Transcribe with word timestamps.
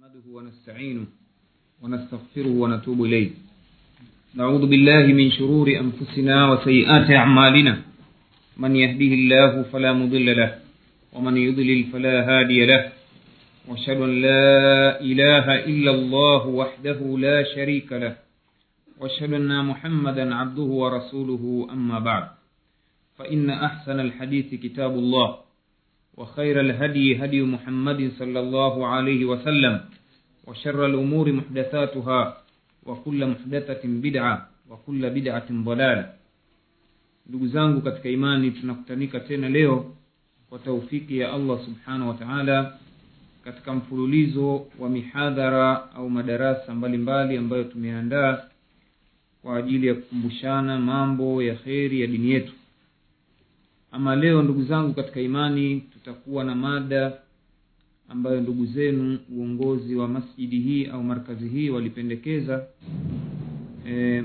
نحمده 0.00 0.32
ونستعينه 0.32 1.06
ونستغفره 1.82 2.48
ونتوب 2.62 3.04
إليه. 3.04 3.30
نعوذ 4.34 4.66
بالله 4.66 5.06
من 5.12 5.30
شرور 5.30 5.68
أنفسنا 5.68 6.36
وسيئات 6.50 7.10
أعمالنا. 7.10 7.74
من 8.56 8.76
يهده 8.76 9.12
الله 9.20 9.62
فلا 9.62 9.92
مضل 9.92 10.36
له 10.36 10.58
ومن 11.12 11.36
يضلل 11.36 11.84
فلا 11.92 12.16
هادي 12.28 12.66
له. 12.66 12.92
وأشهد 13.68 14.00
أن 14.00 14.12
لا 14.22 14.44
إله 15.00 15.46
إلا 15.68 15.90
الله 15.90 16.46
وحده 16.46 17.00
لا 17.18 17.44
شريك 17.54 17.92
له. 17.92 18.16
وأشهد 19.00 19.32
أن 19.32 19.64
محمدا 19.66 20.34
عبده 20.34 20.70
ورسوله 20.82 21.68
أما 21.72 21.98
بعد. 21.98 22.26
فإن 23.18 23.50
أحسن 23.50 24.00
الحديث 24.00 24.54
كتاب 24.64 24.92
الله. 24.96 25.49
وخير 26.19 26.59
الهدي 26.59 27.23
هدي 27.25 27.41
محمد 27.43 28.11
صلى 28.19 28.39
الله 28.39 28.87
عليه 28.87 29.25
وسلم 29.25 29.79
وشر 30.47 30.85
الأمور 30.85 31.31
محدثاتها 31.31 32.37
وكل 32.85 33.27
محدثة 33.27 33.81
بدعة 33.83 34.49
وكل 34.69 35.09
بدعة 35.09 35.47
ضلالة 35.51 36.05
ndugu 37.29 37.47
zangu 37.47 37.81
katika 37.81 38.09
imani 38.09 38.51
tunakutanika 38.51 39.19
tena 39.19 39.49
leo 39.49 39.95
kwa 40.49 40.59
taufiki 40.59 41.19
ya 41.19 41.33
allah 41.33 41.59
subhanahu 41.65 42.09
wa 42.09 42.15
taala 42.15 42.77
katika 43.43 43.73
mfululizo 43.73 44.65
wa 44.79 44.89
mihadhara 44.89 45.93
au 45.93 46.09
madarasa 46.09 46.73
mbalimbali 46.75 46.97
mbali 46.97 47.37
ambayo 47.37 47.63
tumeandaa 47.63 48.43
kwa 49.41 49.57
ajili 49.57 49.87
ya 49.87 49.93
kukumbushana 49.93 50.79
mambo 50.79 51.43
ya 51.43 51.55
kheri 51.55 52.01
ya 52.01 52.07
dini 52.07 52.31
yetu 52.31 52.53
ama 53.92 54.16
leo 54.16 54.42
ndugu 54.42 54.62
zangu 54.64 54.94
katika 54.94 55.20
imani 55.20 55.80
tutakuwa 55.80 56.44
na 56.44 56.54
mada 56.54 57.12
ambayo 58.08 58.40
ndugu 58.40 58.66
zenu 58.66 59.18
uongozi 59.32 59.94
wa 59.94 60.08
masjidi 60.08 60.60
hii 60.60 60.86
au 60.86 61.02
markazi 61.04 61.48
hii 61.48 61.70
walipendekeza. 61.70 62.66
E, 63.88 64.24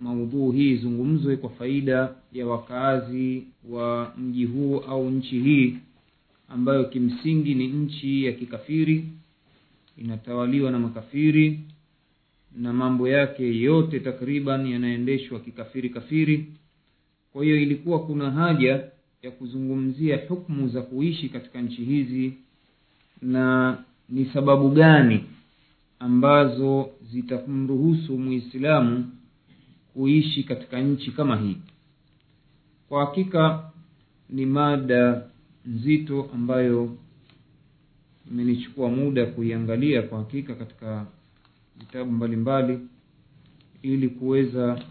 maudhuu 0.00 0.52
hii 0.52 0.70
izungumzwe 0.70 1.36
kwa 1.36 1.50
faida 1.50 2.14
ya 2.32 2.46
wakaazi 2.46 3.44
wa 3.68 4.12
mji 4.18 4.44
huu 4.44 4.78
au 4.78 5.10
nchi 5.10 5.40
hii 5.40 5.76
ambayo 6.48 6.84
kimsingi 6.84 7.54
ni 7.54 7.66
nchi 7.68 8.24
ya 8.24 8.32
kikafiri 8.32 9.04
inatawaliwa 9.98 10.70
na 10.70 10.78
makafiri 10.78 11.60
na 12.56 12.72
mambo 12.72 13.08
yake 13.08 13.58
yote 13.60 14.00
takriban 14.00 14.66
yanaendeshwa 14.66 15.40
kikafiri 15.40 15.90
kafiri. 15.90 16.46
Kwa 17.32 17.44
hiyo 17.44 17.56
ilikuwa 17.62 18.06
kuna 18.06 18.30
haja 18.30 18.84
ya 19.24 19.30
kuzungumzia 19.30 20.26
hukmu 20.28 20.68
za 20.68 20.82
kuishi 20.82 21.28
katika 21.28 21.62
nchi 21.62 21.84
hizi 21.84 22.34
na 23.22 23.78
ni 24.08 24.24
sababu 24.26 24.70
gani 24.70 25.24
ambazo 25.98 26.90
zitamruhusu 27.12 28.18
muislamu 28.18 29.10
kuishi 29.94 30.44
katika 30.44 30.80
nchi 30.80 31.10
kama 31.10 31.36
hii? 31.36 31.56
Kwa 32.88 33.06
hakika 33.06 33.70
ni 34.30 34.46
mada 34.46 35.22
nzito 35.66 36.30
ambayo 36.34 36.96
imenichukua 38.30 38.88
muda 38.90 39.26
kuiangalia 39.26 40.02
kwa 40.02 40.18
hakika 40.18 40.54
katika 40.54 41.06
vitabu 41.78 42.12
mbalimbali 42.12 42.78
ili 43.82 44.08
kuweza 44.08 44.82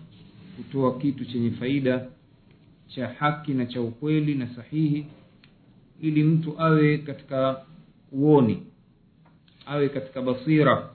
kutoa 0.57 0.99
kitu 0.99 1.25
chenye 1.25 1.51
faida 1.51 2.07
cha 2.95 3.07
haki 3.07 3.53
na 3.53 3.65
cha 3.65 3.81
ukweli 3.81 4.35
na 4.35 4.47
sahihi 4.55 5.05
ili 6.01 6.23
mtu 6.23 6.59
awe 6.61 6.97
katika 6.97 7.65
uoni 8.11 8.63
awe 9.65 9.89
katika 9.89 10.21
basira. 10.21 10.89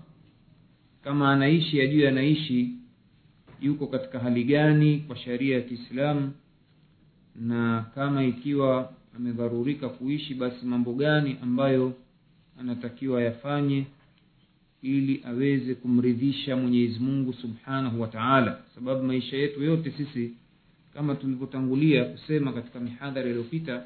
Kama 1.04 1.32
anaishi 1.32 1.80
ajue 1.80 2.08
anaishi 2.08 2.70
yuko 3.60 3.86
katika 3.86 4.19
hali 4.19 4.44
gani 4.44 4.98
kwa 4.98 5.16
sharia 5.16 5.56
ya 5.56 5.62
kiislamu 5.62 6.32
na 7.36 7.86
kama 7.94 8.25
ikiwa 8.25 8.92
amedharurika 9.16 9.88
kuishi 9.88 10.34
basi 10.34 10.66
mambo 10.66 10.92
gani 10.94 11.36
ambayo 11.42 11.92
anatakiwa 12.60 13.22
yafanye 13.22 13.86
ili 14.82 15.22
aweze 15.25 15.75
kumridhisha 15.75 16.56
mwenyezi 16.56 16.98
mungu 16.98 17.32
subhanahu 17.32 18.00
wa 18.00 18.09
taala. 18.09 18.59
Sababu 18.75 19.03
maisha 19.03 19.36
yetu 19.36 19.62
yote 19.62 19.91
sisi 19.97 20.32
kama 20.98 21.14
tulivyotangulia 21.14 22.04
kusema 22.04 22.53
katika 22.53 22.81
mihadhara 22.81 23.28
iliyopita 23.28 23.82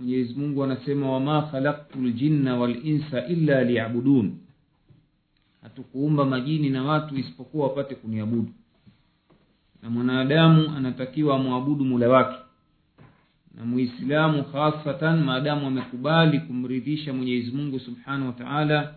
mwenyezi 0.00 0.34
mungu 0.34 0.64
anasema 0.64 1.12
wama 1.12 1.42
khalaktu 1.42 1.98
ljinna 1.98 2.56
walinsa 2.56 3.26
illa 3.26 3.64
liyabudun. 3.64 4.38
Hatukuumba 5.62 6.24
majini 6.24 6.70
na 6.70 6.84
watu 6.84 7.16
isipokuwa 7.16 7.68
wapate 7.68 7.94
kuniabudu. 7.94 8.48
Na 9.82 9.90
mwanadamu 9.90 10.76
anatakiwa 10.76 11.36
amwabudu 11.36 11.84
mula 11.84 12.08
wake. 12.08 12.38
Na 13.54 13.64
muislamu 13.64 14.44
khasatan 14.44 15.24
maadamu 15.24 15.66
amekubali 15.66 16.40
kumridhisha 16.40 17.12
mwenyezi 17.12 17.50
mungu 17.50 17.80
subhanahu 17.80 18.26
wa 18.26 18.32
taala 18.32 18.94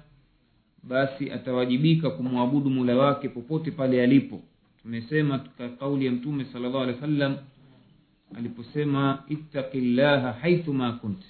basi 0.83 1.31
atawajibika 1.31 2.09
kumwabudu 2.09 2.69
mula 2.69 2.95
wake 2.97 3.29
popote 3.29 3.71
pale 3.71 4.03
alipo 4.03 4.41
tumesema 4.81 5.39
kauli 5.79 6.05
ya 6.05 6.11
mtume 6.11 6.45
sala 6.45 6.69
llahu 6.69 6.77
alehi 6.83 6.95
wa 7.01 7.07
sallam 7.07 7.37
aliposema 8.35 9.23
ittaqi 9.27 9.81
llaha 9.81 10.31
haithuma 10.33 10.91
kunt. 10.93 11.23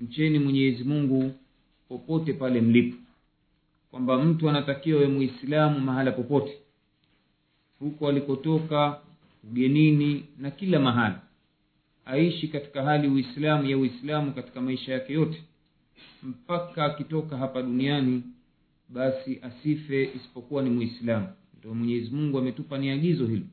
Mcheni 0.00 0.38
mwenyezi 0.38 0.84
mungu 0.84 1.32
popote 1.88 2.32
pale 2.32 2.60
mlipo. 2.60 2.96
Kwamba 3.90 4.24
mtu 4.24 4.48
anatakiwa 4.48 5.00
we 5.00 5.06
muislamu 5.08 5.80
mahala 5.80 6.12
popote. 6.12 6.58
Huko 7.78 8.08
alikotoka 8.08 9.00
ugenini 9.44 10.24
na 10.38 10.50
kila 10.50 10.80
mahala 10.80 11.20
aishi 12.04 12.48
katika 12.48 12.82
hali 12.82 13.08
uislamu 13.08 13.70
ya 13.70 13.78
uislamu 13.78 14.32
katika 14.32 14.60
maisha 14.60 14.92
yake 14.92 15.12
yote. 15.12 15.42
Mpaka 16.22 16.84
akitoka 16.84 17.36
hapa 17.36 17.62
duniani 17.62 18.22
basi 18.88 19.38
asife 19.42 20.04
isipokuwa 20.16 20.62
ni 20.62 20.70
muislamu 20.70 21.26
ndio 21.58 21.74
mwenyezi 21.74 22.10
mungu 22.10 22.38
ametupa 22.38 22.78
ni 22.78 22.90
agizo 22.90 23.26
hilo. 23.26 23.46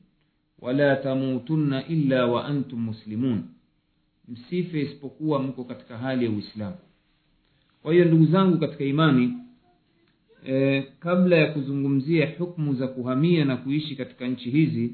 Wala 0.59 0.95
tamutunna 0.95 1.87
illa 1.87 2.25
wa 2.25 2.45
antum 2.45 2.79
muslimun. 2.81 3.43
Msife 4.27 4.81
isipokuwa 4.81 5.43
mko 5.43 5.63
katika 5.63 5.97
hali 5.97 6.25
ya 6.25 6.31
uislamu. 6.31 6.75
Kwa 7.81 7.93
hiyo 7.93 8.05
ndugu 8.05 8.25
zangu 8.25 8.57
katika 8.57 8.83
imani 8.83 9.33
e, 10.47 10.81
kabla 10.99 11.35
ya 11.35 11.51
kuzungumzia 11.53 12.33
hukmu 12.37 12.75
za 12.75 12.87
kuhamia 12.87 13.45
na 13.45 13.57
kuishi 13.57 13.95
katika 13.95 14.27
nchi 14.27 14.49
hizi 14.49 14.93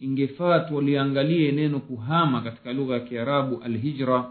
ingefaa 0.00 0.60
tuliangalie 0.60 1.52
neno 1.52 1.80
kuhama 1.80 2.40
katika 2.40 2.72
lugha 2.72 2.94
ya 2.94 3.00
kiarabu 3.00 3.62
alhijra 3.62 4.30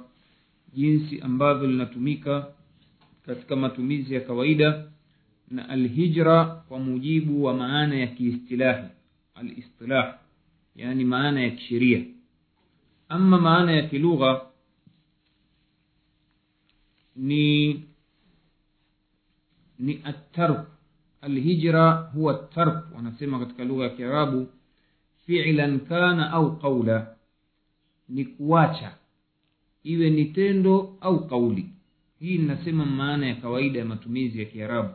jinsi 0.73 1.19
ambavyo 1.21 1.67
linatumika 1.67 2.47
katika 3.25 3.55
matumizi 3.55 4.13
ya 4.13 4.21
kawaida 4.21 4.90
na 5.51 5.69
alhijra 5.69 6.45
kwa 6.45 6.79
mujibu 6.79 7.43
wa 7.43 7.53
maana 7.53 7.95
ya 7.95 8.07
kiistilahi 8.07 8.87
alistilah 9.35 10.19
yaani 10.75 11.03
maana 11.05 11.41
ya 11.41 11.49
kisheria. 11.49 12.05
Ama 13.09 13.39
maana 13.41 13.71
ya 13.71 13.87
kilugha 13.87 14.41
ni 17.15 17.73
ni 19.79 20.01
atark 20.03 20.67
alhijra 21.21 21.91
huwa 21.91 22.33
tark 22.33 22.95
wanasema 22.95 23.39
katika 23.39 23.63
lugha 23.65 23.83
ya 23.83 23.89
kiarabu. 23.89 24.47
Fi'lan 25.25 25.79
kana 25.79 26.31
au 26.31 26.59
qaula 26.59 27.15
ni 28.09 28.25
kuacha 28.25 28.97
iwe 29.83 30.09
ni 30.09 30.25
tendo 30.25 30.97
au 31.01 31.27
kauli. 31.27 31.69
Hii 32.19 32.37
ninasema 32.37 32.85
maana 32.85 33.25
ya 33.27 33.35
kawaida 33.35 33.79
ya 33.79 33.85
matumizi 33.85 34.39
ya 34.39 34.45
kiarabu 34.45 34.89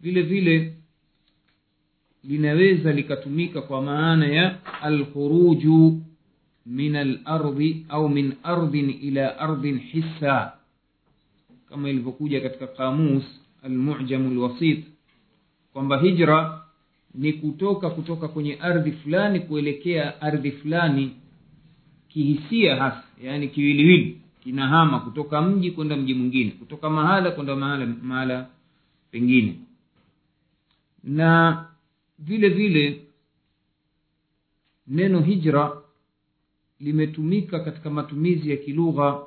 vile 0.00 0.22
vile 0.22 0.74
linaweza 2.24 2.92
likatumika 2.92 3.62
kwa 3.62 3.82
maana 3.82 4.26
ya 4.26 4.58
alkhuruju 4.82 6.00
min 6.66 6.96
alardhi 6.96 7.86
au 7.88 8.08
min 8.08 8.32
ardhin 8.42 8.90
ila 9.02 9.38
ardhin 9.38 9.78
hissa 9.78 10.52
kama 11.68 11.90
ilivyokuja 11.90 12.40
katika 12.40 12.66
qamus 12.66 13.24
almujamu 13.62 14.34
lwasit 14.34 14.84
kwamba 15.72 15.98
hijra 16.00 16.62
ni 17.14 17.32
kutoka 17.32 17.90
kutoka 17.90 18.28
kwenye 18.28 18.54
ardhi 18.54 18.92
fulani 18.92 19.40
kuelekea 19.40 20.20
ardhi 20.22 20.50
fulani 20.50 21.10
kihisia 22.08 22.76
hasa 22.76 23.02
yaani 23.22 23.48
kiwiliwili 23.48 24.20
kinahama 24.44 25.00
kutoka 25.00 25.42
mji 25.42 25.70
kwenda 25.70 25.96
mji 25.96 26.14
mwingine 26.14 26.50
kutoka 26.50 26.90
mahala 26.90 27.30
kwenda 27.30 27.56
mahala 27.56 27.86
mahala 27.86 28.46
pengine 29.10 29.54
na 31.04 31.66
vile 32.18 32.48
vile 32.48 33.06
neno 34.86 35.20
hijra 35.20 35.72
limetumika 36.80 37.60
katika 37.60 37.90
matumizi 37.90 38.50
ya 38.50 38.56
kilugha 38.56 39.22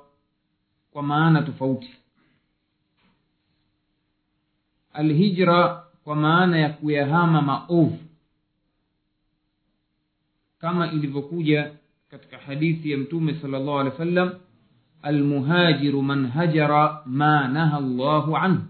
kwa 0.92 1.04
maana 1.04 1.42
tofauti. 1.42 1.90
Alhijra 4.94 5.84
kwa 6.04 6.16
maana 6.16 6.58
ya 6.60 6.70
kuyahama 6.70 7.42
maovu. 7.42 8.00
Kama 10.60 10.92
ilivyokuja 10.92 11.72
katika 12.12 12.38
hadithi 12.38 12.92
ya 12.92 12.98
mtume 12.98 13.34
sala 13.42 13.60
llahu 13.60 13.80
alehi 13.80 13.92
wa 13.96 13.98
sallam 14.06 14.32
almuhajiru 15.02 16.02
man 16.04 16.28
hajara 16.28 17.02
ma 17.06 17.48
naha 17.48 17.80
llahu 17.80 18.38
anhu 18.38 18.64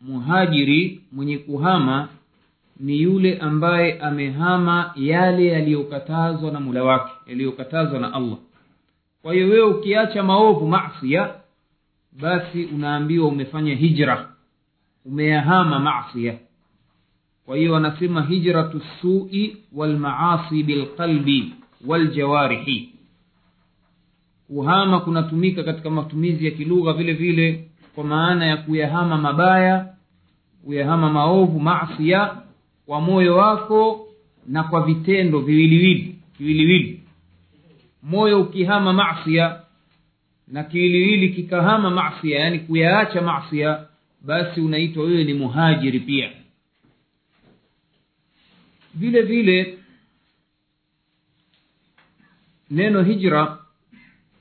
muhajiri 0.00 1.00
mwenye 1.12 1.38
kuhama 1.38 2.08
ni 2.80 3.02
yule 3.02 3.38
ambaye 3.38 3.98
amehama 4.00 4.92
yale 4.96 5.46
yaliyokatazwa 5.46 6.50
na 6.52 6.60
mula 6.60 6.84
wake 6.84 7.12
yaliyokatazwa 7.26 8.00
na 8.00 8.14
allah. 8.14 8.38
Kwa 9.22 9.34
hiyo 9.34 9.46
wewe 9.48 9.62
ukiacha 9.62 10.22
maovu 10.22 10.68
masia 10.68 11.30
basi 12.20 12.64
unaambiwa 12.64 13.28
umefanya 13.28 13.74
hijra 13.74 14.28
umeyahama 15.04 15.78
masia 15.78 16.38
kwa 17.46 17.56
hiyo 17.56 17.72
wanasema 17.72 18.22
hijratu 18.22 18.80
sui 19.00 19.56
walmaasi 19.72 20.62
bilqalbi 20.62 21.52
waljawarihi 21.86 22.92
kuhama 24.46 25.00
kunatumika 25.00 25.62
katika 25.64 25.90
matumizi 25.90 26.44
ya 26.44 26.50
kilugha 26.50 26.92
vile 26.92 27.12
vile 27.12 27.68
kwa 27.98 28.06
maana 28.06 28.46
ya 28.46 28.56
kuyahama 28.56 29.16
mabaya 29.18 29.94
kuyahama 30.64 31.10
maovu 31.10 31.60
masia 31.60 32.36
kwa 32.86 33.00
moyo 33.00 33.36
wako 33.36 34.08
na 34.46 34.64
kwa 34.64 34.82
vitendo 34.86 35.40
viwiliwili 35.40 36.18
kiwiliwili. 36.36 37.02
Moyo 38.02 38.40
ukihama 38.42 38.92
masia 38.92 39.60
na 40.48 40.64
kiwiliwili 40.64 41.28
kikahama 41.28 41.90
masia 41.90 42.38
yaani 42.40 42.58
kuyaacha 42.58 43.22
masia 43.22 43.84
basi 44.20 44.60
unaitwa 44.60 45.04
wewe 45.04 45.24
ni 45.24 45.34
muhajiri 45.34 46.00
pia. 46.00 46.30
Vile 48.94 49.22
vile 49.22 49.78
neno 52.70 53.02
hijra 53.02 53.58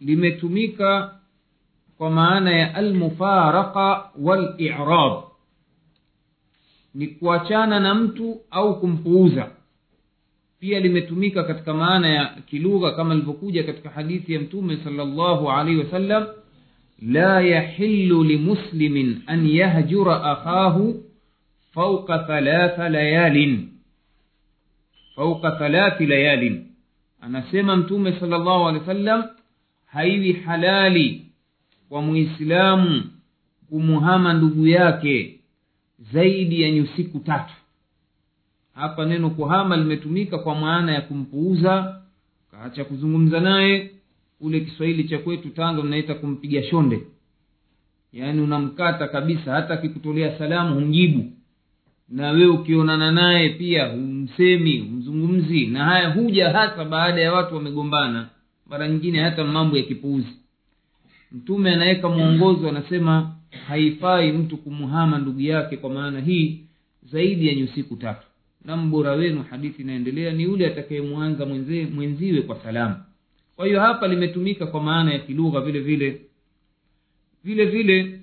limetumika 0.01 1.16
ومعنى 1.99 2.79
المفارقة 2.79 4.11
والإعراب. 4.19 5.23
نكواتشانا 6.95 7.79
نمتو 7.79 8.35
أو 8.53 8.79
كمفوزة 8.81 9.47
في 10.59 10.77
المتوميكا 10.77 11.41
كتك 11.41 11.69
معنى 11.69 12.41
كيلوغا 12.49 12.89
كما 12.97 13.13
البكوجة 13.13 13.61
كتك 13.61 13.87
حديث 13.87 14.29
يمتومي 14.29 14.77
صلى 14.77 15.03
الله 15.03 15.51
عليه 15.51 15.77
وسلم. 15.77 16.27
لا 17.01 17.39
يحل 17.39 18.09
لمسلم 18.09 19.21
أن 19.29 19.47
يهجر 19.47 20.31
أخاه 20.33 20.93
فوق 21.71 22.07
ثلاث 22.27 22.79
ليال. 22.79 23.67
فوق 25.15 25.59
ثلاث 25.59 26.01
ليال. 26.01 26.63
أنا 27.23 27.43
سيما 27.51 27.85
صلى 28.19 28.35
الله 28.35 28.67
عليه 28.67 28.79
وسلم 28.79 29.29
هاي 29.91 30.33
حلالي. 30.33 31.26
Kwa 31.89 32.01
muislamu 32.01 33.03
kumuhama 33.69 34.33
ndugu 34.33 34.67
yake 34.67 35.39
zaidi 36.13 36.61
ya 36.61 36.71
nyusiku 36.71 37.19
tatu. 37.19 37.53
Hapa 38.73 39.05
neno 39.05 39.29
kuhama 39.29 39.77
limetumika 39.77 40.37
kwa 40.37 40.55
maana 40.55 40.91
ya 40.91 41.01
kumpuuza. 41.01 42.01
Kaacha 42.51 42.85
kuzungumza 42.85 43.39
naye 43.39 43.91
ule 44.41 44.59
kiswahili 44.59 45.03
cha 45.03 45.17
kwetu 45.17 45.49
tanga 45.49 45.81
unaita 45.81 46.13
kumpiga 46.15 46.63
shonde. 46.63 47.01
Yaani 48.13 48.41
unamkata 48.41 49.07
kabisa 49.07 49.53
hata 49.53 49.73
akikutolea 49.73 50.37
salamu 50.37 50.75
humjibu. 50.75 51.31
Na 52.09 52.31
wewe 52.31 52.47
ukionana 52.47 53.11
naye 53.11 53.49
pia 53.49 53.87
humsemi 53.87 54.77
humzungumzi. 54.79 55.67
Na 55.67 55.85
haya 55.85 56.09
huja 56.09 56.49
hasa 56.49 56.85
baada 56.85 57.21
ya 57.21 57.33
watu 57.33 57.55
wamegombana. 57.55 58.29
Mara 58.69 58.87
nyingine 58.87 59.19
hata 59.19 59.43
mambo 59.43 59.77
ya 59.77 59.83
kipuuzi 59.83 60.37
mtume 61.31 61.73
anaweka 61.73 62.09
mwongozo 62.09 62.69
anasema 62.69 63.35
haifai 63.67 64.31
mtu 64.31 64.57
kumuhama 64.57 65.17
ndugu 65.19 65.41
yake 65.41 65.77
kwa 65.77 65.89
maana 65.89 66.19
hii 66.21 66.63
zaidi 67.03 67.47
ya 67.47 67.55
nyusiku 67.55 67.95
tatu. 67.95 68.27
Na 68.65 68.77
mbora 68.77 69.11
wenu 69.11 69.43
hadithi 69.49 69.81
inaendelea 69.81 70.31
ni 70.33 70.43
yule 70.43 70.67
atakayemwanza 70.67 71.45
mwenziwe 71.45 72.41
kwa 72.41 72.55
salamu. 72.63 72.95
Kwa 73.55 73.65
hiyo 73.67 73.81
hapa 73.81 74.07
limetumika 74.07 74.65
kwa 74.67 74.83
maana 74.83 75.13
ya 75.13 75.19
kilugha 75.19 75.61
vile 75.61 75.79
vile. 75.79 76.21
Vile 77.43 77.65
vile 77.65 78.19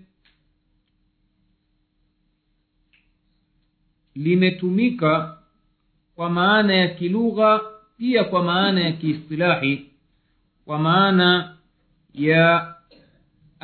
limetumika 4.14 5.38
kwa 6.14 6.30
maana 6.30 6.74
ya 6.74 6.88
kilugha 6.88 7.60
pia 7.98 8.24
kwa 8.24 8.44
maana 8.44 8.80
ya 8.80 8.92
kiistilahi 8.92 9.86
kwa 10.64 10.78
maana 10.78 11.56
ya 12.14 12.73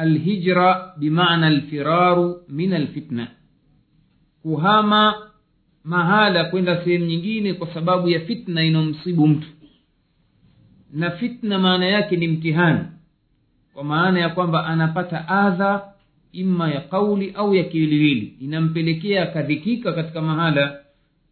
alhijra 0.00 0.94
bimaana 0.99 1.47
alfiraru 1.47 2.43
min 2.49 2.73
alfitna. 2.73 3.29
Kuhama 4.43 5.14
mahala 5.85 6.44
kwenda 6.44 6.85
sehemu 6.85 7.05
nyingine 7.06 7.55
kwa 7.55 7.75
sababu 7.75 8.08
ya 8.08 8.20
fitna 8.20 8.64
inomsibu 8.64 9.29
mtu. 9.29 9.49
Na 10.93 11.11
fitna 11.11 11.58
maana 11.58 11.87
yake 11.87 12.17
ni 12.17 12.29
mtihani. 12.29 12.85
Kwa 13.75 13.85
maana 13.85 14.20
ya 14.20 14.29
kwamba 14.29 14.67
anapata 14.67 15.29
adha 15.29 15.82
ima 16.32 16.70
ya 16.70 16.81
kauli 16.81 17.31
au 17.31 17.55
ya 17.55 17.64
kiwiliwili. 17.64 18.37
Inampelekea 18.41 19.23
akadhikika 19.23 19.93
katika 19.93 20.23
mahala 20.23 20.81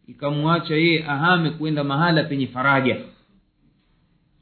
ikamwacha 0.07 0.75
yeye 0.75 1.05
ahame 1.07 1.49
kwenda 1.49 1.83
mahala 1.83 2.23
penye 2.23 2.47
faraja. 2.47 2.97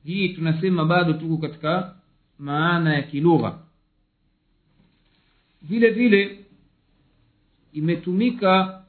Hii 0.03 0.29
tunasema 0.29 0.85
bado 0.85 1.13
tuko 1.13 1.37
katika 1.37 1.95
maana 2.39 2.93
ya 2.93 3.01
kilugha 3.01 3.66
vile 5.67 5.89
vile 5.89 6.39
imetumika 7.73 8.81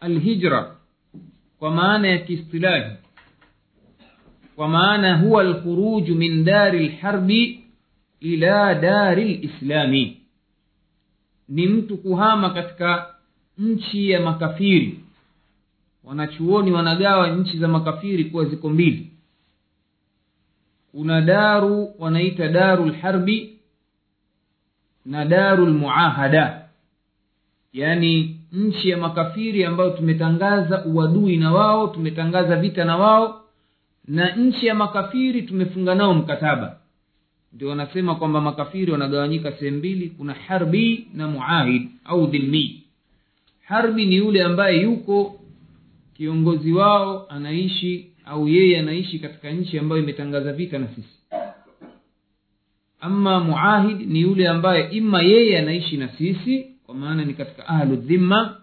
alhijra 0.00 0.76
kwa 1.58 1.70
maana 1.70 2.08
ya 2.08 2.18
kiistilahi. 2.18 2.96
Kwa 4.56 4.68
maana 4.68 5.16
huwa 5.18 5.42
alkhuruju 5.42 6.14
min 6.14 6.44
dari 6.44 6.88
lharbi 6.88 7.64
ila 8.20 8.74
dari 8.74 9.34
lislami. 9.36 10.20
Ni 11.48 11.66
mtu 11.66 11.96
kuhama 11.98 12.50
katika 12.50 13.14
nchi 13.58 14.10
ya 14.10 14.20
makafiri. 14.20 15.00
Wanachuoni 16.04 16.72
wanagawa 16.72 17.30
nchi 17.30 17.58
za 17.58 17.68
makafiri 17.68 18.24
kuwa 18.24 18.44
ziko 18.44 18.68
mbili. 18.68 19.10
Kuna 20.90 21.20
daru 21.20 21.94
wanaita 21.98 22.48
daru 22.48 22.84
lharbi 22.86 23.55
na 25.06 25.24
darul 25.24 25.70
muahada. 25.74 26.62
Yaani 27.72 28.40
nchi 28.52 28.88
ya 28.88 28.96
makafiri 28.96 29.64
ambayo 29.64 29.90
tumetangaza 29.90 30.84
uadui 30.84 31.36
na 31.36 31.52
wao 31.52 31.86
tumetangaza 31.88 32.56
vita 32.56 32.84
na 32.84 32.96
wao 32.96 33.42
na 34.08 34.36
nchi 34.36 34.66
ya 34.66 34.74
makafiri 34.74 35.42
tumefunga 35.42 35.94
nao 35.94 36.14
mkataba. 36.14 36.76
Ndio 37.52 37.68
wanasema 37.68 38.14
kwamba 38.14 38.40
makafiri 38.40 38.92
wanagawanyika 38.92 39.52
sehemu 39.52 39.78
mbili 39.78 40.08
kuna 40.10 40.34
harbi 40.34 41.08
na 41.14 41.28
muahid 41.28 41.88
au 42.04 42.26
dhilmi. 42.26 42.82
Harbi 43.64 44.06
ni 44.06 44.16
yule 44.16 44.44
ambaye 44.44 44.82
yuko 44.82 45.40
kiongozi 46.14 46.72
wao 46.72 47.26
anaishi 47.28 48.10
au 48.24 48.48
yeye 48.48 48.78
anaishi 48.78 49.18
katika 49.18 49.50
nchi 49.50 49.78
ambayo 49.78 50.02
imetangaza 50.02 50.52
vita 50.52 50.78
na 50.78 50.88
sisi 50.88 51.15
ama 53.00 53.40
muahid 53.40 54.00
ni 54.00 54.20
yule 54.20 54.48
ambaye 54.48 54.88
ima 54.90 55.22
yeye 55.22 55.58
anaishi 55.58 55.96
na 55.96 56.08
sisi 56.08 56.66
kwa 56.86 56.94
maana 56.94 57.24
ni 57.24 57.34
katika 57.34 57.68
ahlu 57.68 57.96
dhimma 57.96 58.60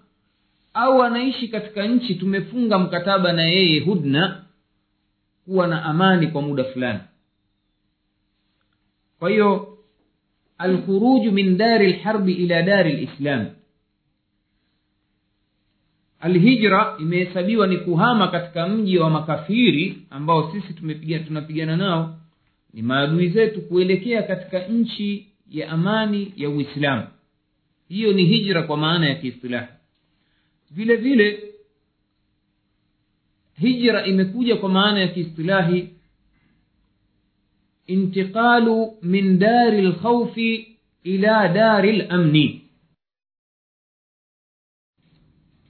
au 0.73 1.03
anaishi 1.03 1.47
katika 1.47 1.87
nchi 1.87 2.15
tumefunga 2.15 2.79
mkataba 2.79 3.33
na 3.33 3.43
yeye 3.43 3.79
hudna 3.79 4.45
kuwa 5.45 5.67
na 5.67 5.83
amani 5.85 6.27
kwa 6.27 6.41
muda 6.41 6.63
fulani. 6.63 6.99
Kwa 9.19 9.29
hiyo 9.29 9.77
alkhuruju 10.57 11.31
min 11.31 11.57
dari 11.57 11.93
lharbi 11.93 12.33
ila 12.33 12.61
dari 12.61 12.91
lislam 12.95 13.45
alhijra 16.19 16.95
imehesabiwa 16.99 17.67
ni 17.67 17.77
kuhama 17.77 18.27
katika 18.27 18.67
mji 18.67 18.97
wa 18.97 19.09
makafiri 19.09 19.97
ambao 20.09 20.51
sisi 20.51 20.73
tunapigana 21.27 21.77
nao 21.77 22.19
ni 22.73 22.81
maadui 22.81 23.29
zetu 23.29 23.61
kuelekea 23.61 24.23
katika 24.23 24.67
nchi 24.67 25.27
ya 25.49 25.69
amani 25.69 26.33
ya 26.35 26.49
uislamu. 26.49 27.07
Hiyo 27.89 28.13
ni 28.13 28.25
hijra 28.25 28.63
kwa 28.63 28.77
maana 28.77 29.09
ya 29.09 29.15
kiistilahi. 29.15 29.67
Vile 30.71 30.95
vile 30.95 31.53
hijra 33.59 34.05
imekuja 34.05 34.55
kwa 34.55 34.69
maana 34.69 34.99
ya 34.99 35.07
kiistilahi 35.07 35.89
intiqalu 37.87 38.97
min 39.01 39.39
dari 39.39 39.81
lkhaufi 39.81 40.77
ila 41.03 41.47
dari 41.47 41.91
lamni 41.97 42.69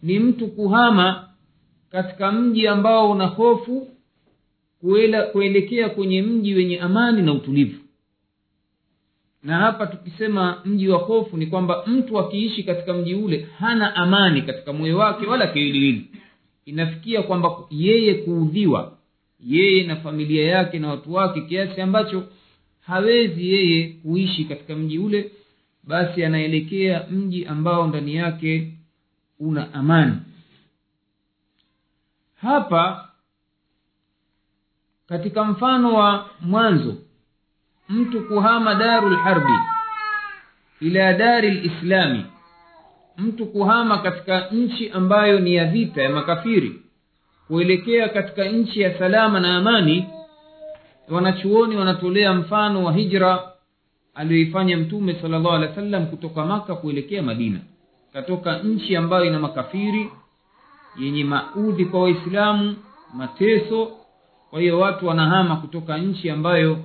ni 0.02 0.20
mtu 0.20 0.48
kuhama 0.48 1.30
katika 1.90 2.32
mji 2.32 2.68
ambao 2.68 3.12
una 3.12 3.26
hofu 3.26 3.90
kuelekea 5.32 5.90
kwenye 5.90 6.22
mji 6.22 6.54
wenye 6.54 6.80
amani 6.80 7.22
na 7.22 7.34
utulivu. 7.34 7.80
Na 9.44 9.58
hapa 9.58 9.88
tukisema 9.88 10.62
mji 10.66 10.88
wa 10.90 10.98
hofu 10.98 11.38
ni 11.38 11.48
kwamba 11.48 11.84
mtu 11.88 12.20
akiishi 12.20 12.64
katika 12.64 12.94
mji 12.94 13.16
ule 13.16 13.48
hana 13.60 13.96
amani 13.96 14.42
katika 14.42 14.74
moyo 14.74 14.98
wake 14.98 15.26
wala 15.28 15.48
kiwiliwili 15.48 16.08
inafikia 16.66 17.24
kwamba 17.24 17.50
yeye 17.72 18.14
kuudhiwa 18.14 18.98
yeye 19.46 19.84
na 19.84 19.96
familia 19.96 20.48
yake 20.48 20.80
na 20.80 20.90
watu 20.90 21.14
wake 21.14 21.42
kiasi 21.42 21.82
ambacho 21.82 22.24
hawezi 22.82 23.50
yeye 23.54 23.90
kuishi 23.90 24.46
katika 24.46 24.76
mji 24.76 25.00
ule 25.00 25.32
basi 25.84 26.26
anaelekea 26.26 27.08
mji 27.12 27.46
ambao 27.46 27.88
ndani 27.88 28.16
yake 28.16 28.74
una 29.40 29.74
amani. 29.74 30.16
Hapa 32.36 33.10
katika 35.10 35.44
mfano 35.44 35.94
wa 35.94 36.30
mwanzo 36.42 36.96
mtu 37.90 38.22
kuhama 38.28 38.76
daru 38.76 39.10
lharbi 39.10 39.54
ila 40.82 41.14
dari 41.14 41.52
lislami 41.52 42.26
mtu 43.18 43.46
kuhama 43.46 43.98
katika 43.98 44.48
nchi 44.52 44.90
ambayo 44.90 45.40
ni 45.40 45.56
ya 45.56 45.66
vita 45.66 46.02
ya 46.04 46.10
makafiri 46.10 46.82
kuelekea 47.48 48.10
katika 48.10 48.44
nchi 48.46 48.82
ya 48.82 49.00
salama 49.00 49.40
na 49.40 49.58
amani. 49.58 50.10
Wanachuoni 51.10 51.76
wanatolea 51.76 52.34
mfano 52.34 52.84
wa 52.84 52.94
hijra 52.94 53.44
aliyoifanya 54.16 54.78
mtume 54.78 55.16
sala 55.22 55.40
llahu 55.40 55.56
alehi 55.56 55.70
wa 55.70 55.76
sallam 55.76 56.06
kutoka 56.08 56.46
maka 56.46 56.76
kuelekea 56.76 57.24
madina. 57.24 57.60
Katoka 58.14 58.58
nchi 58.60 58.96
ambayo 58.96 59.26
ina 59.26 59.40
makafiri 59.40 60.10
yenye 61.00 61.24
maudhi 61.24 61.86
kwa 61.86 62.02
waislamu 62.04 62.76
mateso 63.14 63.92
kwa 64.54 64.62
hiyo 64.62 64.80
watu 64.80 65.08
wanahama 65.08 65.56
kutoka 65.56 65.98
nchi 65.98 66.30
ambayo 66.30 66.78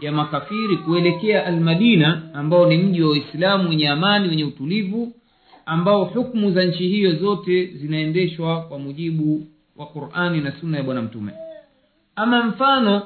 ya 0.00 0.12
makafiri 0.12 0.76
kuelekea 0.76 1.46
almadina 1.46 2.22
ambao 2.34 2.66
ni 2.66 2.76
mji 2.78 3.02
wa 3.02 3.10
waislamu 3.10 3.68
wenye 3.68 3.88
amani 3.88 4.28
wenye 4.28 4.44
utulivu 4.44 5.12
ambao 5.66 6.04
hukmu 6.04 6.50
za 6.52 6.64
nchi 6.64 6.88
hiyo 6.88 7.14
zote 7.16 7.66
zinaendeshwa 7.66 8.62
kwa 8.62 8.78
mujibu 8.78 9.46
wa 9.76 9.86
qurani 9.86 10.40
na 10.40 10.52
sunna 10.52 10.76
ya 10.76 10.82
bwana 10.82 11.02
mtume. 11.02 11.32
Ama 12.16 12.44
mfano 12.44 13.02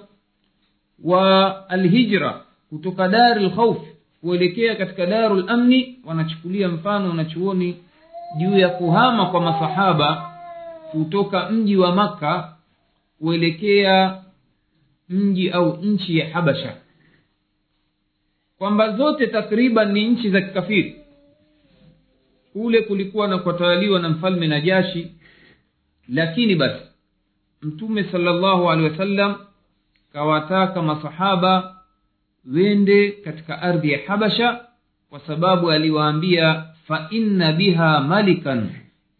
wa 1.04 1.68
alhijra 1.68 2.40
kutoka 2.70 3.08
dari 3.08 3.44
lkhauf 3.46 3.78
kuelekea 4.20 4.74
katika 4.76 5.06
daru 5.06 5.36
lamni 5.36 5.98
wanachukulia 6.04 6.68
mfano 6.68 7.08
wanachuoni 7.08 7.76
juu 8.38 8.58
ya 8.58 8.68
kuhama 8.68 9.26
kwa 9.26 9.40
masahaba 9.40 10.30
kutoka 10.92 11.50
mji 11.50 11.76
wa 11.76 11.94
makka 11.94 12.56
kuelekea 13.20 14.22
mji 15.08 15.50
au 15.50 15.76
nchi 15.82 16.18
ya 16.18 16.30
habasha. 16.30 16.76
Kwamba 18.58 18.96
zote 18.96 19.26
takriban 19.26 19.92
ni 19.92 20.06
nchi 20.08 20.30
za 20.30 20.40
kikafiri. 20.40 20.96
Kule 22.52 22.82
kulikuwa 22.82 23.28
na 23.28 23.38
kutawaliwa 23.38 24.00
na 24.00 24.08
mfalme 24.08 24.46
najashi. 24.46 25.12
Lakini 26.08 26.54
basi 26.56 26.82
mtume 27.62 28.04
salllahu 28.04 28.70
alehi 28.70 28.88
wasallam 28.90 29.34
kawataka 30.12 30.82
masahaba 30.82 31.76
wende 32.52 33.10
katika 33.10 33.62
ardhi 33.62 33.92
ya 33.92 33.98
habasha 34.06 34.60
kwa 35.10 35.20
sababu 35.20 35.70
aliwaambia 35.70 36.64
faina 36.86 37.52
biha 37.52 38.00
malikan 38.00 38.70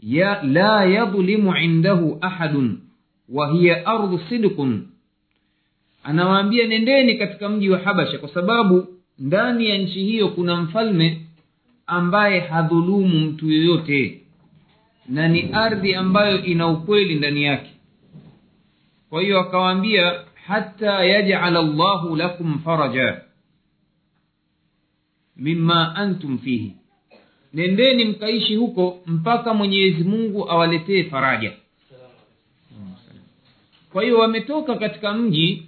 ya 0.01 0.43
la 0.43 0.85
yadhlimu 0.85 1.57
indahu 1.57 2.19
ahadun 2.21 2.79
wa 3.31 3.53
hiya 3.53 3.87
ardhu 3.87 4.21
sidqun. 4.29 4.87
Anawaambia 6.05 6.67
nendeni 6.67 7.15
katika 7.15 7.49
mji 7.49 7.71
wa 7.71 7.79
habasha 7.79 8.19
kwa 8.19 8.29
sababu 8.29 8.87
ndani 9.19 9.69
ya 9.69 9.79
nchi 9.79 10.05
hiyo 10.05 10.29
kuna 10.29 10.57
mfalme 10.57 11.27
ambaye 11.87 12.41
hadhulumu 12.41 13.21
mtu 13.21 13.51
yoyote 13.51 14.21
na 15.09 15.29
ni 15.29 15.43
ardhi 15.53 15.95
ambayo 15.95 16.45
ina 16.45 16.69
ukweli 16.69 17.15
ndani 17.15 17.43
yake. 17.45 17.71
Kwa 19.11 19.23
hiyo 19.23 19.41
akawaambia 19.41 20.21
hata 20.47 21.05
yajala 21.05 21.63
llahu 21.63 22.17
lakum 22.17 22.59
faraja 22.59 23.21
mima 25.37 25.97
antum 25.97 26.39
fihi. 26.39 26.77
Nendeni 27.53 28.05
mkaishi 28.05 28.57
huko 28.57 29.03
mpaka 29.07 29.55
mwenyezi 29.55 30.05
mungu 30.05 30.51
awaletee 30.51 31.03
faraja 31.05 31.53
kwa 33.93 34.03
hiyo 34.03 34.19
wametoka 34.19 34.75
katika 34.75 35.13
mji 35.15 35.67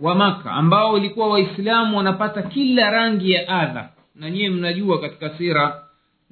wa 0.00 0.14
maka 0.14 0.50
ambao 0.50 0.92
walikuwa 0.92 1.28
waislamu 1.28 1.96
wanapata 1.96 2.42
kila 2.42 2.90
rangi 2.90 3.30
ya 3.32 3.48
adha. 3.48 3.88
Na 4.14 4.30
nyiye 4.30 4.50
mnajua 4.50 5.00
katika 5.00 5.38
sira 5.38 5.82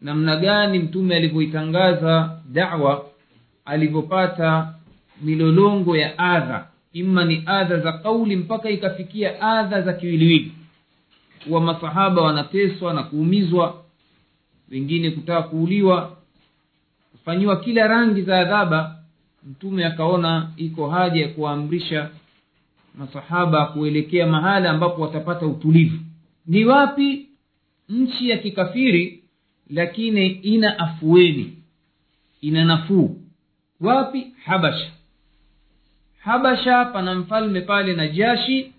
namna 0.02 0.36
gani 0.36 0.78
mtume 0.78 1.16
alivyoitangaza 1.16 2.38
dawa 2.52 3.06
alivyopata 3.64 4.74
milolongo 5.22 5.96
ya 5.96 6.18
adha. 6.18 6.66
Ima 6.92 7.24
ni 7.24 7.42
adha 7.46 7.78
za 7.78 7.92
kauli 7.92 8.36
mpaka 8.36 8.70
ikafikia 8.70 9.40
adha 9.42 9.82
za 9.82 9.92
kiwiliwili. 9.92 10.52
Kuwa 11.44 11.60
masahaba 11.60 12.22
wanateswa 12.22 12.94
na 12.94 13.02
kuumizwa 13.02 13.82
wengine 14.70 15.10
kutaka 15.10 15.42
kuuliwa 15.42 16.16
kufanyiwa 17.12 17.56
kila 17.60 17.86
rangi 17.88 18.22
za 18.22 18.38
adhaba 18.40 18.96
mtume 19.50 19.84
akaona 19.84 20.50
iko 20.56 20.88
haja 20.90 21.22
ya 21.22 21.28
kuwaamrisha 21.28 22.10
masahaba 22.94 23.66
kuelekea 23.66 24.26
mahala 24.26 24.70
ambapo 24.70 25.02
watapata 25.02 25.46
utulivu. 25.46 25.98
Ni 26.46 26.64
wapi? 26.64 27.28
Nchi 27.88 28.28
ya 28.30 28.38
kikafiri 28.38 29.22
lakini 29.70 30.26
ina 30.26 30.78
afueni 30.78 31.58
ina 32.40 32.64
nafuu. 32.64 33.16
Wapi? 33.80 34.26
Habasha. 34.44 34.90
Habasha 36.18 36.84
pana 36.84 37.14
mfalme 37.14 37.60
pale 37.60 37.92
na 37.94 38.08
jashi 38.08 38.72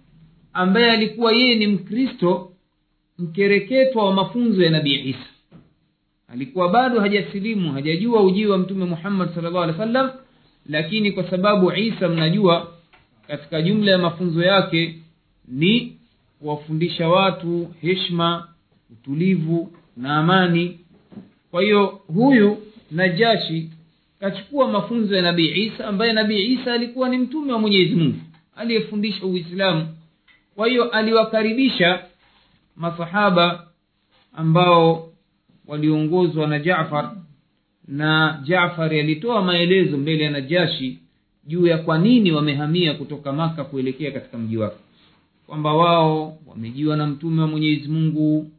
ambaye 0.53 0.91
alikuwa 0.91 1.31
yeye 1.33 1.55
ni 1.55 1.67
mkristo 1.67 2.51
mkereketwa 3.19 4.05
wa 4.05 4.13
mafunzo 4.13 4.63
ya 4.63 4.69
nabii 4.71 5.09
isa. 5.09 5.25
Alikuwa 6.27 6.69
bado 6.69 6.99
hajasilimu 6.99 7.71
hajajua 7.73 8.23
ujii 8.23 8.45
wa 8.45 8.57
mtume 8.57 8.85
muhammad 8.85 9.35
salllah 9.35 9.63
alih 9.63 9.79
wa 9.79 9.85
sallam 9.85 10.09
lakini 10.69 11.11
kwa 11.11 11.29
sababu 11.29 11.71
isa 11.73 12.09
mnajua 12.09 12.71
katika 13.27 13.61
jumla 13.61 13.91
ya 13.91 13.97
mafunzo 13.97 14.43
yake 14.43 14.99
ni 15.47 15.97
kuwafundisha 16.39 17.09
watu 17.09 17.73
heshma 17.81 18.47
utulivu 18.91 19.71
na 19.97 20.17
amani. 20.17 20.79
Kwa 21.51 21.61
hiyo 21.61 21.85
huyu 22.07 22.57
najashi 22.91 23.69
kachukua 24.19 24.67
mafunzo 24.67 25.15
ya 25.15 25.21
nabii 25.21 25.65
isa 25.65 25.87
ambaye 25.87 26.13
nabii 26.13 26.53
isa 26.53 26.73
alikuwa 26.73 27.09
ni 27.09 27.17
mtume 27.17 27.53
wa 27.53 27.59
mwenyezi 27.59 27.95
mungu 27.95 28.17
aliyefundisha 28.55 29.25
uislamu. 29.25 29.87
Kwa 30.55 30.67
hiyo 30.67 30.89
aliwakaribisha 30.89 32.03
masahaba 32.75 33.67
ambao 34.33 35.09
waliongozwa 35.67 36.47
na 36.47 36.59
jafar 36.59 37.15
na 37.87 38.41
jafari 38.43 38.99
alitoa 38.99 39.41
maelezo 39.41 39.97
mbele 39.97 40.23
ya 40.23 40.31
najashi 40.31 40.99
juu 41.47 41.67
ya 41.67 41.77
kwa 41.77 41.97
nini 41.97 42.31
wamehamia 42.31 42.93
kutoka 42.93 43.33
maka 43.33 43.63
kuelekea 43.63 44.11
katika 44.11 44.37
mji 44.37 44.57
wake. 44.57 44.75
Kwamba 45.47 45.73
wao 45.73 46.37
wamejiwa 46.47 46.97
na 46.97 47.07
mtume 47.07 47.41
wa 47.41 47.47
mwenyezi 47.47 47.87
mungu. 47.87 48.51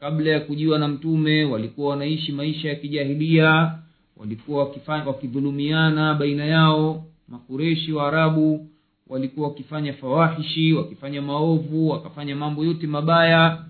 Kabla 0.00 0.30
ya 0.30 0.40
kujiwa 0.40 0.78
na 0.78 0.88
mtume 0.88 1.44
walikuwa 1.44 1.90
wanaishi 1.90 2.32
maisha 2.32 2.68
ya 2.68 2.74
kijahilia. 2.74 3.72
Walikuwa 4.16 4.70
wakidhulumiana 5.06 6.14
baina 6.14 6.44
yao. 6.44 7.04
Makureshi 7.28 7.92
wa 7.92 8.08
arabu 8.08 8.66
walikuwa 9.08 9.48
wakifanya 9.48 9.92
fawahishi 9.92 10.72
wakifanya 10.72 11.22
maovu 11.22 11.88
wakafanya 11.88 12.36
mambo 12.36 12.64
yote 12.64 12.86
mabaya. 12.86 13.64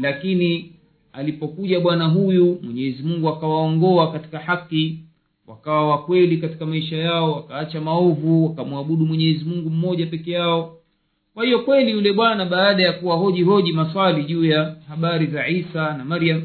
Lakini 0.00 0.71
alipokuja 1.12 1.80
bwana 1.80 2.04
huyu 2.04 2.58
mwenyezi 2.62 3.02
mungu 3.02 3.28
akawaongoa 3.28 4.12
katika 4.12 4.38
haki 4.38 4.98
wakawa 5.46 5.88
wakweli 5.90 6.36
katika 6.36 6.66
maisha 6.66 6.96
yao 6.96 7.32
wakaacha 7.32 7.80
maovu 7.80 8.44
wakamwabudu 8.46 9.06
mwenyezi 9.06 9.44
mungu 9.44 9.70
mmoja 9.70 10.06
peke 10.06 10.30
yao. 10.30 10.76
Kwa 11.34 11.44
hiyo 11.44 11.58
kweli 11.58 11.90
yule 11.90 12.12
bwana 12.12 12.44
baada 12.44 12.82
ya 12.82 12.92
kuwahoji 12.92 13.42
hoji 13.42 13.72
maswali 13.72 14.24
juu 14.24 14.44
ya 14.44 14.76
habari 14.88 15.26
za 15.26 15.48
isa 15.48 15.94
na 15.96 16.04
maryam 16.04 16.42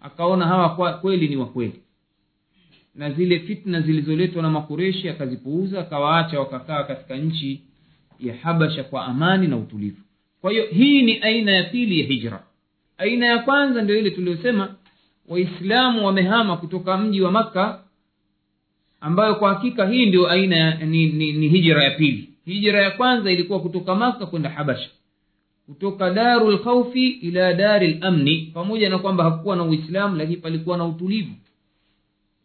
akaona 0.00 0.46
hawa 0.46 0.68
kwa, 0.68 0.92
kweli 0.92 1.28
ni 1.28 1.36
wakweli 1.36 1.80
na 2.94 3.10
zile 3.10 3.38
fitna 3.40 3.80
zilizoletwa 3.80 4.42
na 4.42 4.50
makureshi 4.50 5.08
akazipuuza 5.08 5.80
akawaacha 5.80 6.40
wakakaa 6.40 6.82
katika 6.84 7.16
nchi 7.16 7.60
ya 8.20 8.34
habasha 8.36 8.84
kwa 8.84 9.04
amani 9.04 9.46
na 9.48 9.56
utulivu. 9.56 10.00
Kwa 10.40 10.50
hiyo 10.50 10.66
hii 10.66 11.02
ni 11.02 11.18
aina 11.18 11.52
ya 11.52 11.64
pili 11.64 12.00
ya 12.00 12.06
hijra 12.06 12.42
aina 12.98 13.26
ya 13.26 13.38
kwanza 13.38 13.82
ndio 13.82 13.98
ile 13.98 14.10
tuliyosema 14.10 14.74
waislamu 15.28 16.06
wamehama 16.06 16.56
kutoka 16.56 16.98
mji 16.98 17.20
wa 17.20 17.30
makka 17.30 17.80
ambayo 19.00 19.34
kwa 19.34 19.54
hakika 19.54 19.86
hii 19.88 20.06
ndio 20.06 20.30
aina 20.30 20.74
ni, 20.74 21.06
ni, 21.06 21.32
ni 21.32 21.48
hijra 21.48 21.84
ya 21.84 21.90
pili. 21.90 22.28
Hijra 22.46 22.82
ya 22.82 22.90
kwanza 22.90 23.30
ilikuwa 23.32 23.60
kutoka 23.60 23.94
maka 23.94 24.26
kwenda 24.26 24.50
habasha. 24.50 24.88
Kutoka 25.66 26.10
daru 26.10 26.50
lkhaufi 26.50 27.08
ila 27.08 27.52
dari 27.54 27.94
lamni 27.94 28.50
pamoja 28.54 28.88
na 28.90 28.98
kwamba 28.98 29.24
hakukuwa 29.24 29.56
na 29.56 29.62
uislamu 29.64 30.16
lakini 30.16 30.36
palikuwa 30.36 30.76
na 30.78 30.84
utulivu. 30.84 31.32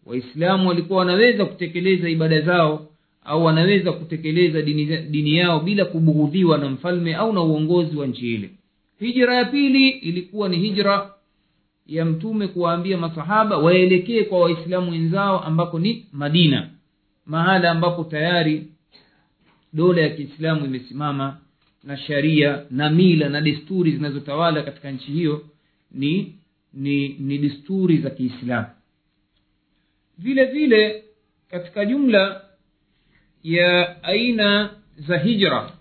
Waislamu 0.05 0.67
walikuwa 0.69 0.99
wanaweza 0.99 1.45
kutekeleza 1.45 2.09
ibada 2.09 2.41
zao 2.41 2.87
au 3.25 3.45
wanaweza 3.45 3.91
kutekeleza 3.91 4.61
dini, 4.61 4.85
dini 4.97 5.37
yao 5.37 5.59
bila 5.59 5.85
kubughudhiwa 5.85 6.57
na 6.57 6.69
mfalme 6.69 7.15
au 7.15 7.33
na 7.33 7.41
uongozi 7.41 7.97
wa 7.97 8.07
nchi 8.07 8.33
ile 8.35 8.49
hijra 9.01 9.35
ya 9.35 9.45
pili 9.45 9.89
ilikuwa 9.89 10.49
ni 10.49 10.57
hijra 10.59 11.13
ya 11.87 12.05
mtume 12.05 12.47
kuwaambia 12.47 12.97
masahaba 12.97 13.57
waelekee 13.57 14.23
kwa 14.23 14.39
waislamu 14.39 14.91
wenzao 14.91 15.39
ambako 15.43 15.79
ni 15.79 16.07
madina 16.11 16.69
mahala 17.25 17.71
ambapo 17.71 18.03
tayari 18.03 18.67
dola 19.73 20.01
ya 20.01 20.09
kiislamu 20.09 20.65
imesimama 20.65 21.37
na 21.83 21.97
sharia 21.97 22.63
na 22.71 22.89
mila 22.89 23.29
na 23.29 23.41
desturi 23.41 23.91
zinazotawala 23.91 24.63
katika 24.63 24.91
nchi 24.91 25.11
hiyo 25.11 25.45
ni 25.91 26.35
ni 26.73 27.09
ni 27.09 27.37
desturi 27.37 27.97
za 27.97 28.09
kiislamu. 28.09 28.67
Vile 30.17 30.45
vile 30.45 31.03
katika 31.49 31.85
jumla 31.85 32.41
ya 33.43 34.03
aina 34.03 34.69
za 34.97 35.17
hijra 35.17 35.71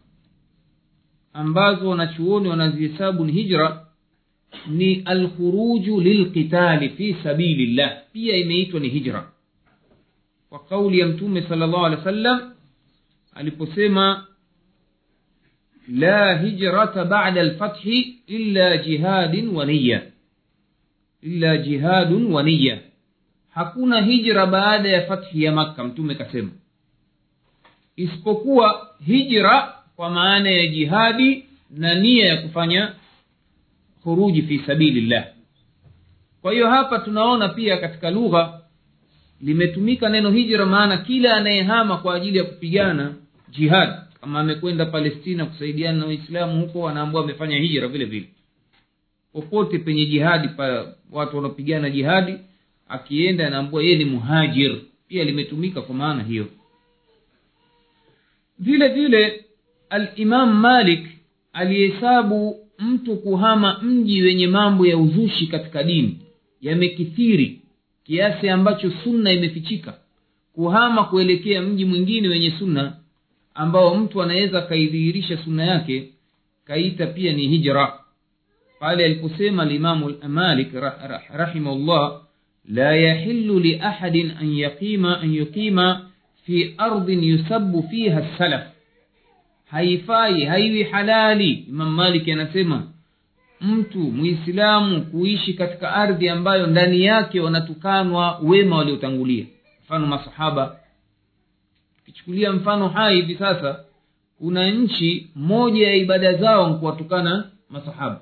ambazo 1.33 1.89
wanachuoni 1.89 2.49
wanazihesabu 2.49 3.25
ni 3.25 3.33
hijra 3.33 3.87
ni 4.67 5.03
alkhuruju 5.05 6.01
lilqitali 6.01 6.89
fi 6.89 7.17
sabilillah 7.23 8.03
pia 8.13 8.37
imeitwa 8.37 8.81
ni 8.81 8.89
hijra 8.89 9.31
kwa 10.49 10.59
kauli 10.59 10.99
ya 10.99 11.07
mtume 11.07 11.43
sala 11.43 11.67
llahu 11.67 11.87
alehi 11.87 11.99
wa 12.01 12.05
sallam 12.05 12.53
aliposema 13.35 14.27
la 15.89 16.39
hijrata 16.39 17.05
bada 17.05 17.43
lfathi 17.43 18.01
illa 18.27 18.77
jihadin 18.77 19.49
wa 19.49 19.65
niya 19.67 20.03
illa 21.23 21.57
jihadun 21.57 22.33
wa 22.33 22.43
niya 22.43 22.79
hakuna 23.51 24.01
hijra 24.01 24.47
baada 24.47 24.89
ya 24.89 25.07
fathi 25.07 25.45
ya 25.45 25.53
makka 25.53 25.85
mtume 25.85 26.15
kasema 26.15 26.51
isipokuwa 27.97 28.89
hijra 29.07 29.75
kwa 30.01 30.11
maana 30.11 30.51
ya 30.51 30.67
jihadi 30.67 31.45
na 31.71 31.95
nia 31.95 32.27
ya 32.27 32.37
kufanya 32.37 32.93
khuruji 34.03 34.43
fi 34.43 34.59
sabilillah. 34.59 35.27
Kwa 36.43 36.53
hiyo 36.53 36.71
hapa 36.71 36.99
tunaona 36.99 37.49
pia 37.49 37.77
katika 37.77 38.11
lugha 38.11 38.61
limetumika 39.41 40.09
neno 40.09 40.31
hijra 40.31 40.67
maana 40.67 40.97
kila 40.99 41.37
anayehama 41.37 41.99
kwa 41.99 42.15
ajili 42.15 42.39
ya 42.39 42.45
kupigana 42.45 43.15
jihad 43.49 43.89
kama 44.21 44.41
amekwenda 44.41 44.87
palestina 44.87 45.47
kusaidiana 45.47 45.99
na 45.99 46.07
waislamu 46.07 46.61
huko 46.67 46.89
anaambua 46.89 47.25
amefanya 47.25 47.59
hijra 47.59 47.89
vile 47.89 48.05
vile. 48.05 48.29
Popote 49.33 49.79
penye 49.79 50.07
jihadi 50.07 50.49
pa 50.49 50.95
watu 51.13 51.37
wanaopigana 51.37 51.91
jihadi 51.91 52.39
akienda 52.89 53.47
anaambua 53.47 53.83
yeye 53.83 53.97
ni 53.99 54.05
muhajir. 54.05 54.77
Pia 55.09 55.25
limetumika 55.25 55.83
kwa 55.83 55.95
maana 55.95 56.23
hiyo. 56.23 56.47
Vile 58.59 58.89
vile 58.89 59.45
alimam 59.91 60.53
malik 60.61 61.07
alihesabu 61.53 62.57
mtu 62.79 63.17
kuhama 63.17 63.79
mji 63.83 64.23
wenye 64.23 64.47
mambo 64.47 64.87
ya 64.87 64.97
uzushi 64.99 65.47
katika 65.47 65.83
dini. 65.83 66.19
Yamekithiri 66.61 67.61
kiasi 68.05 68.49
ambacho 68.49 68.91
sunna 69.05 69.33
imefichika. 69.33 69.95
Kuhama 70.55 71.05
kuelekea 71.05 71.63
mji 71.63 71.85
mwingine 71.85 72.29
wenye 72.29 72.51
sunna 72.51 72.97
ambao 73.55 73.95
mtu 73.97 74.23
anaweza 74.23 74.59
akaidhihirisha 74.59 75.39
sunna 75.45 75.65
yake 75.65 76.09
kaita 76.65 77.07
pia 77.07 77.33
ni 77.33 77.49
hijra. 77.49 77.93
Pale 78.81 79.05
aliposema 79.05 79.65
limamu 79.65 80.15
malik 80.29 80.69
rahimahullah 81.33 82.21
la 82.69 82.97
yahilu 82.97 83.59
liahadin 83.61 84.31
an 84.41 84.53
yaqima 84.59 85.21
an 85.21 85.35
yuqima 85.35 86.11
fi 86.47 86.75
ardin 86.79 87.25
yusabu 87.25 87.83
fiha 87.83 88.27
salaf 88.39 88.63
haifai 89.71 90.45
haiwi 90.45 90.83
halali. 90.83 91.51
Imam 91.53 91.95
maliki 91.95 92.33
anasema 92.33 92.87
mtu 93.61 93.99
muislamu 93.99 95.03
kuishi 95.03 95.55
katika 95.55 95.95
ardhi 95.95 96.29
ambayo 96.29 96.67
ndani 96.67 97.03
yake 97.05 97.41
wanatukanwa 97.41 98.39
wema 98.43 98.77
waliotangulia. 98.77 99.47
Mfano 99.85 100.07
masahaba. 100.07 100.77
Ukichukulia 102.03 102.53
mfano 102.53 102.89
hai 102.89 103.17
hivi 103.17 103.35
sasa 103.35 103.85
kuna 104.39 104.71
nchi 104.71 105.31
moja 105.35 105.87
ya 105.89 105.95
ibada 105.95 106.35
zao 106.35 106.71
nkuwatukana 106.71 107.51
masahaba. 107.71 108.21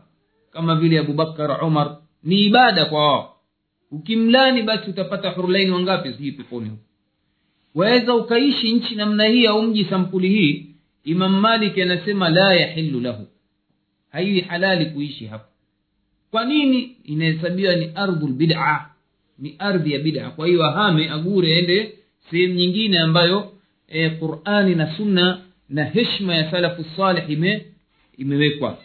Kama 0.52 0.76
vile 0.76 0.98
abubakar 0.98 1.64
umar 1.64 1.96
ni 2.22 2.40
ibada 2.40 2.84
kwa 2.84 3.06
wao. 3.06 3.34
Ukimlani 3.90 4.62
basi 4.62 4.90
utapata 4.90 5.30
hurulaini 5.30 5.70
wangapi 5.70 6.12
sijui 6.12 6.32
peponi 6.32 6.70
waweza 7.74 8.14
ukaishi 8.14 8.72
nchi 8.72 8.94
namna 8.94 9.24
hii 9.24 9.46
au 9.46 9.62
mji 9.62 9.84
sampuli 9.84 10.28
hii 10.28 10.67
imam 11.04 11.40
malik 11.40 11.78
anasema 11.78 12.28
la 12.28 12.54
yahilu 12.54 13.00
lahu. 13.00 13.26
Haiwi 14.12 14.40
halali 14.40 14.86
kuishi 14.86 15.26
hapo. 15.26 15.44
Kwa 16.30 16.44
nini? 16.44 16.96
Inahesabiwa 17.04 17.74
ni 17.74 17.92
ardhu 17.94 18.26
lbida 18.28 18.90
ni 19.38 19.56
ardhi 19.58 19.92
ya 19.92 19.98
bida. 19.98 20.30
Kwa 20.30 20.46
hiyo 20.46 20.64
ahame 20.66 21.10
agure 21.10 21.54
aende 21.56 21.98
sehemu 22.30 22.54
nyingine 22.54 22.98
ambayo 22.98 23.52
e, 23.88 24.10
qurani 24.10 24.74
na 24.74 24.96
sunna 24.96 25.40
na 25.68 25.84
heshma 25.84 26.34
ya 26.34 26.50
salafu 26.50 26.84
salih 26.96 27.30
ime 27.30 27.66
imewekwa. 28.18 28.78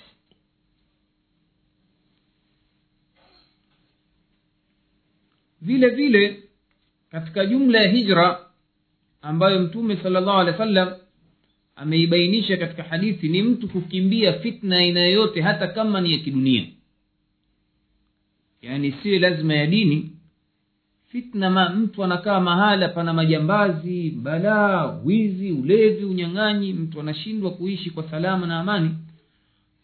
Vile 5.61 5.89
vile 5.89 6.43
katika 7.11 7.45
jumla 7.45 7.79
ya 7.79 7.89
hijra 7.91 8.45
ambayo 9.21 9.59
mtume 9.59 9.97
sala 10.03 10.19
llahu 10.21 10.39
alehi 10.39 10.51
wa 10.51 10.65
sallam 10.65 10.93
ameibainisha 11.75 12.57
katika 12.57 12.83
hadithi 12.83 13.29
ni 13.29 13.41
mtu 13.41 13.67
kukimbia 13.69 14.33
fitna 14.33 14.77
aina 14.77 14.99
yoyote 14.99 15.41
hata 15.41 15.67
kama 15.67 16.01
ni 16.01 16.11
ya 16.11 16.17
kidunia. 16.17 16.65
Yaani 18.61 18.91
siyo 18.91 19.19
lazima 19.19 19.53
ya 19.53 19.67
dini. 19.67 20.09
Fitna 21.11 21.49
ma 21.49 21.69
mtu 21.69 22.03
anakaa 22.03 22.39
mahala 22.39 22.89
pana 22.89 23.13
majambazi 23.13 24.09
balaa 24.11 24.99
wizi 25.05 25.51
ulevi 25.51 26.05
unyang'anyi 26.05 26.73
mtu 26.73 26.99
anashindwa 26.99 27.51
kuishi 27.51 27.89
kwa 27.89 28.09
salama 28.09 28.47
na 28.47 28.59
amani. 28.59 28.89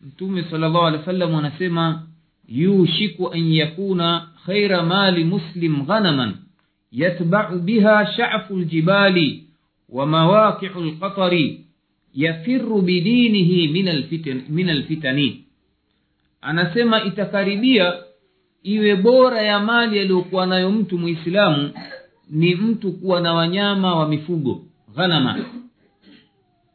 Mtume 0.01 0.43
sala 0.43 0.67
llahu 0.69 0.85
alehi 0.85 0.99
wa 0.99 1.05
sallam 1.05 1.35
anasema 1.35 2.07
yushiku 2.47 3.33
an 3.33 3.51
yakuna 3.51 4.27
khaira 4.45 4.83
mali 4.83 5.23
muslim 5.23 5.85
ghanaman 5.85 6.35
yatbau 6.91 7.59
biha 7.59 8.13
shafu 8.17 8.57
ljibali 8.57 9.43
wa 9.89 10.05
mawaqiu 10.05 10.81
lqatari 10.81 11.65
yafiru 12.19 12.81
bidinihi 12.81 13.67
min 14.49 14.69
alfitani 14.69 15.45
anasema 16.41 17.03
itakaribia 17.03 17.93
iwe 18.63 18.95
bora 18.95 19.41
ya 19.41 19.59
mali 19.59 19.99
aliyokuwa 19.99 20.45
nayo 20.45 20.71
mtu 20.71 20.97
muislamu 20.97 21.71
ni 22.29 22.55
mtu 22.55 22.91
kuwa 22.91 23.21
na 23.21 23.33
wanyama 23.33 23.95
wa 23.95 24.07
mifugo 24.07 24.61
ghanama. 24.95 25.45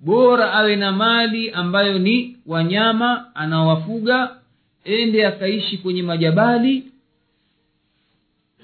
Bora 0.00 0.52
awe 0.52 0.76
na 0.76 0.92
mali 0.92 1.50
ambayo 1.50 1.98
ni 1.98 2.36
wanyama 2.46 3.34
anawafuga 3.34 4.36
ende 4.84 5.26
akaishi 5.26 5.78
kwenye 5.78 6.02
majabali 6.02 6.84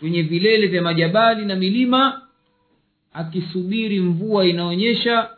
kwenye 0.00 0.22
vilele 0.22 0.66
vya 0.66 0.82
majabali 0.82 1.44
na 1.46 1.56
milima 1.56 2.22
akisubiri 3.12 4.00
mvua 4.00 4.46
inaonyesha 4.46 5.30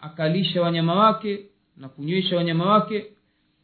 akalisha 0.00 0.62
wanyama 0.62 0.94
wake 0.94 1.38
na 1.76 1.88
kunywesha 1.88 2.36
wanyama 2.36 2.66
wake 2.66 3.06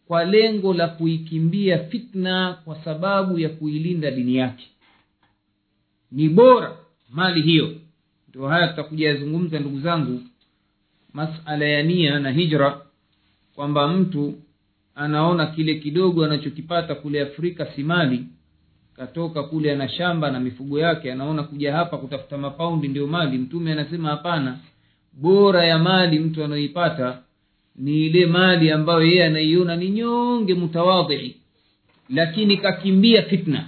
kwa 0.06 0.24
lengo 0.24 0.74
la 0.74 0.88
kuikimbia 0.88 1.78
fitna 1.78 2.58
kwa 2.64 2.84
sababu 2.84 3.38
ya 3.38 3.48
kuilinda 3.48 4.10
dini 4.10 4.36
yake. 4.36 4.64
Ni 6.12 6.28
bora 6.28 6.76
mali 7.10 7.42
hiyo. 7.42 7.74
Ndio 8.28 8.48
haya 8.48 8.68
tutakuja 8.68 9.08
yazungumza 9.08 9.58
ndugu 9.58 9.80
zangu 9.80 10.20
masala 11.12 11.64
ya 11.64 11.82
nia 11.82 12.18
na 12.20 12.30
hijra 12.30 12.80
kwamba 13.54 13.88
mtu 13.88 14.34
anaona 14.94 15.46
kile 15.46 15.74
kidogo 15.74 16.24
anachokipata 16.24 16.94
kule 16.94 17.20
afrika 17.22 17.66
si 17.76 17.82
mali 17.82 18.24
katoka 18.96 19.42
kule 19.42 19.72
ana 19.72 19.88
shamba 19.88 20.30
na 20.30 20.40
mifugo 20.40 20.78
yake 20.78 21.12
anaona 21.12 21.42
kuja 21.42 21.72
hapa 21.76 21.98
kutafuta 21.98 22.38
mapaundi 22.38 22.88
ndio 22.88 23.06
mali. 23.06 23.38
Mtume 23.38 23.72
anasema 23.72 24.08
hapana 24.08 24.58
bora 25.16 25.64
ya 25.64 25.78
mali 25.78 26.18
mtu 26.18 26.44
anayoipata 26.44 27.18
ni 27.76 28.06
ile 28.06 28.26
mali 28.26 28.70
ambayo 28.70 29.02
yeye 29.02 29.24
anaiona 29.24 29.76
ni 29.76 29.90
nyonge 29.90 30.54
mutawadhii. 30.54 31.36
Lakini 32.10 32.56
kakimbia 32.56 33.22
fitna. 33.22 33.64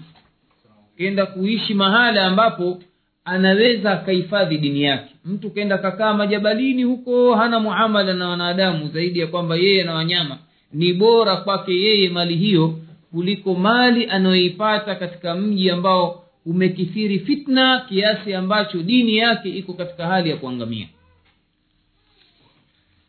Kenda 0.99 1.27
kuishi 1.27 1.75
mahala 1.75 2.25
ambapo 2.27 2.83
anaweza 3.25 3.93
akahifadhi 3.93 4.59
dini 4.59 4.83
yake. 4.83 5.15
Mtu 5.25 5.51
kenda 5.51 5.79
kakaa 5.79 6.15
majabalini 6.15 6.83
huko 6.83 7.35
hana 7.35 7.61
muamala 7.61 8.15
na 8.15 8.29
wanadamu 8.29 8.89
zaidi 8.89 9.19
ya 9.19 9.27
kwamba 9.27 9.57
yeye 9.57 9.85
na 9.85 9.95
wanyama. 9.95 10.39
Ni 10.73 10.93
bora 10.93 11.37
kwake 11.37 11.73
yeye 11.73 12.09
mali 12.09 12.37
hiyo 12.37 12.79
kuliko 13.13 13.55
mali 13.55 14.07
anayoipata 14.07 14.95
katika 14.95 15.35
mji 15.35 15.71
ambao 15.71 16.25
umekithiri 16.47 17.19
fitna 17.19 17.81
kiasi 17.89 18.35
ambacho 18.35 18.83
dini 18.83 19.17
yake 19.17 19.49
iko 19.49 19.73
katika 19.73 20.07
hali 20.07 20.31
ya 20.31 20.37
kuangamia 20.37 20.89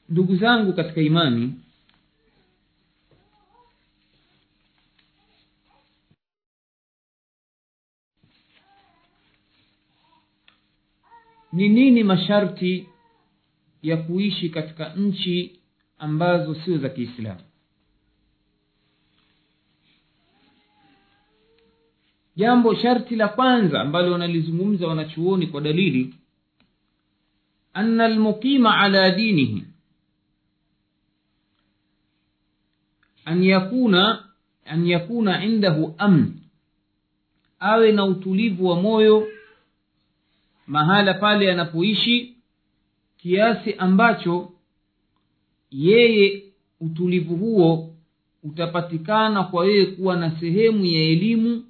ndugu 0.10 0.36
zangu 0.36 0.74
katika 0.74 1.02
imani 1.02 1.54
ni 11.54 11.70
nini 11.70 12.04
masharti 12.04 12.88
ya 13.82 13.98
kuishi 13.98 14.50
katika 14.50 14.94
nchi 14.96 15.60
ambazo 16.00 16.56
sio 16.56 16.78
za 16.78 16.90
kiislamu? 16.90 17.40
Jambo 22.36 22.76
sharti 22.76 23.16
la 23.16 23.28
kwanza 23.28 23.82
ambalo 23.82 24.12
wanalizungumza 24.12 24.88
wanachuoni 24.88 25.48
kwa 25.48 25.62
dalili 25.62 26.16
ana 27.74 28.06
almuqima 28.06 28.78
ala 28.78 29.12
dinihi 29.12 29.64
an 33.30 33.44
yakuna 33.44 34.24
an 34.66 34.86
yakuna 34.88 35.44
indahu 35.46 35.96
amn. 35.98 36.34
Awe 37.60 37.92
na 37.92 38.06
utulivu 38.06 38.68
wa 38.68 38.82
moyo 38.82 39.28
mahala 40.68 41.14
pale 41.14 41.52
anapoishi 41.52 42.36
kiasi 43.18 43.74
ambacho 43.74 44.52
yeye 45.72 46.44
utulivu 46.82 47.36
huo 47.36 47.94
utapatikana 48.44 49.44
kwa 49.44 49.66
yeye 49.66 49.86
kuwa 49.86 50.16
na 50.18 50.40
sehemu 50.40 50.86
ya 50.86 51.02
elimu 51.04 51.64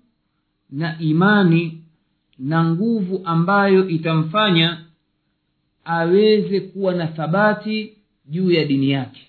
na 0.69 0.99
imani 0.99 1.83
na 2.39 2.63
nguvu 2.65 3.21
ambayo 3.25 3.89
itamfanya 3.89 4.85
aweze 5.85 6.59
kuwa 6.59 6.93
na 6.95 7.07
thabati 7.07 7.97
juu 8.25 8.51
ya 8.51 8.65
dini 8.65 8.89
yake 8.91 9.27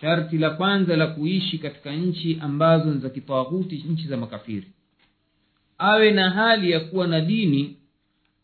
sharti 0.00 0.38
la 0.38 0.50
kwanza 0.50 0.96
la 0.96 1.06
kuishi 1.06 1.58
katika 1.58 1.92
nchi 1.92 2.38
ambazo 2.40 2.94
ni 2.94 3.00
za 3.00 3.10
kitaghuti 3.10 3.84
nchi 3.88 4.08
za 4.08 4.16
makafiri. 4.16 4.66
Awe 5.78 6.10
na 6.10 6.30
hali 6.30 6.70
ya 6.70 6.80
kuwa 6.80 7.06
na 7.06 7.20
dini 7.20 7.76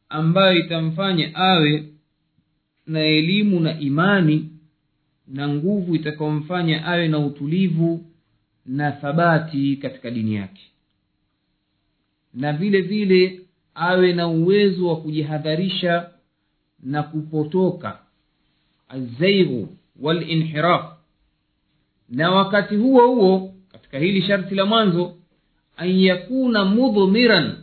ambayo 0.08 0.58
itamfanya 0.58 1.34
awe 1.34 1.84
na 2.86 3.00
elimu 3.00 3.60
na 3.60 3.80
imani 3.80 4.48
na 5.28 5.48
nguvu 5.48 5.94
itakaomfanya 5.94 6.84
awe 6.86 7.08
na 7.08 7.18
utulivu 7.18 8.04
na 8.66 8.92
thabati 8.92 9.76
katika 9.76 10.10
dini 10.10 10.34
yake. 10.34 10.62
Na 12.34 12.52
vile 12.52 12.80
vile 12.80 13.40
awe 13.74 14.12
na 14.12 14.28
uwezo 14.28 14.88
wa 14.88 15.00
kujihadharisha 15.00 16.10
na 16.82 17.02
kupotoka. 17.02 17.98
Alzaighu 18.88 19.76
walinhiraf 20.00 20.99
na 22.10 22.30
wakati 22.30 22.76
huo 22.76 23.06
huo 23.06 23.54
katika 23.72 23.98
hili 23.98 24.22
sharti 24.22 24.54
la 24.54 24.66
mwanzo 24.66 25.14
an 25.76 26.00
yakuna 26.00 26.64
mudhmiran 26.64 27.56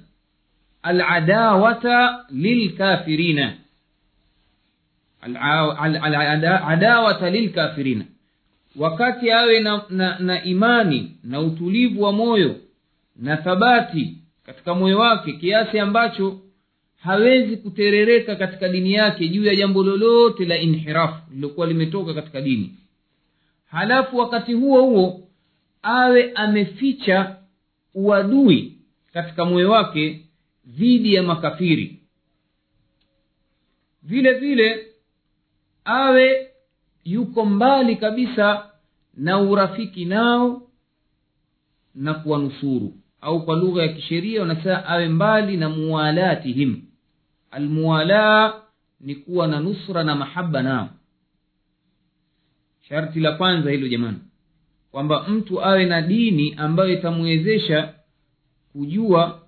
aladawata 0.81 2.25
lilkafirina. 2.29 3.53
Adawata 6.67 7.29
lilkafirina. 7.29 8.05
Wakati 8.75 9.31
awe 9.31 9.59
na, 9.59 9.81
na, 9.89 10.19
na 10.19 10.43
imani 10.43 11.11
na 11.23 11.39
utulivu 11.39 12.01
wa 12.01 12.11
moyo 12.11 12.55
na 13.15 13.37
thabati 13.37 14.17
katika 14.45 14.75
moyo 14.75 14.99
wake 14.99 15.33
kiasi 15.33 15.79
ambacho 15.79 16.39
hawezi 16.99 17.57
kuterereka 17.57 18.35
katika 18.35 18.69
dini 18.69 18.93
yake 18.93 19.27
juu 19.27 19.45
ya 19.45 19.55
jambo 19.55 19.83
lolote 19.83 20.45
la 20.45 20.57
inhirafu 20.57 21.21
lilokuwa 21.33 21.67
limetoka 21.67 22.13
katika 22.13 22.41
dini 22.41 22.73
halafu 23.67 24.17
wakati 24.17 24.53
huo 24.53 24.81
huo 24.81 25.27
awe 25.81 26.31
ameficha 26.35 27.35
uadui 27.93 28.77
katika 29.13 29.45
moyo 29.45 29.71
wake 29.71 30.25
dhidi 30.65 31.13
ya 31.13 31.23
makafiri. 31.23 32.03
Vile 34.03 34.33
vile 34.33 34.87
awe 35.85 36.47
yuko 37.05 37.45
mbali 37.45 37.95
kabisa 37.95 38.69
na 39.13 39.39
urafiki 39.39 40.05
nao 40.05 40.61
na 41.95 42.13
kuwanusuru. 42.13 42.93
Au 43.21 43.45
kwa 43.45 43.55
lugha 43.55 43.81
ya 43.81 43.87
kisheria 43.93 44.41
wanasema 44.41 44.85
awe 44.85 45.07
mbali 45.07 45.57
na 45.57 45.69
muwalatihim 45.69 46.81
almuwalaa 47.51 48.53
ni 48.99 49.15
kuwa 49.15 49.47
na 49.47 49.59
nusra 49.59 50.03
na 50.03 50.15
mahaba 50.15 50.63
nao 50.63 50.89
sharti 52.89 53.19
la 53.19 53.31
kwanza 53.31 53.71
hilo 53.71 53.87
jamani. 53.87 54.17
Kwamba 54.91 55.27
mtu 55.27 55.63
awe 55.63 55.85
na 55.85 56.01
dini 56.01 56.53
ambayo 56.57 56.93
itamwezesha 56.93 57.93
kujua 58.73 59.41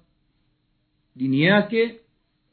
dini 1.15 1.41
yake 1.41 1.95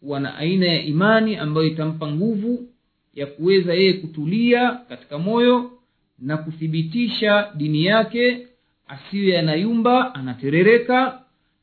kuwa 0.01 0.20
na 0.20 0.37
aina 0.37 0.66
ya 0.66 0.83
imani 0.83 1.37
ambayo 1.37 1.66
itampa 1.66 2.09
nguvu 2.12 2.68
ya 3.14 3.27
kuweza 3.27 3.75
yeye 3.75 3.92
kutulia 3.92 4.70
katika 4.88 5.18
moyo 5.18 5.70
na 6.18 6.37
kuthibitisha 6.37 7.53
dini 7.57 7.85
yake 7.85 8.46
asiwe 8.88 9.38
anayumba 9.38 10.14
anaterereka 10.14 11.22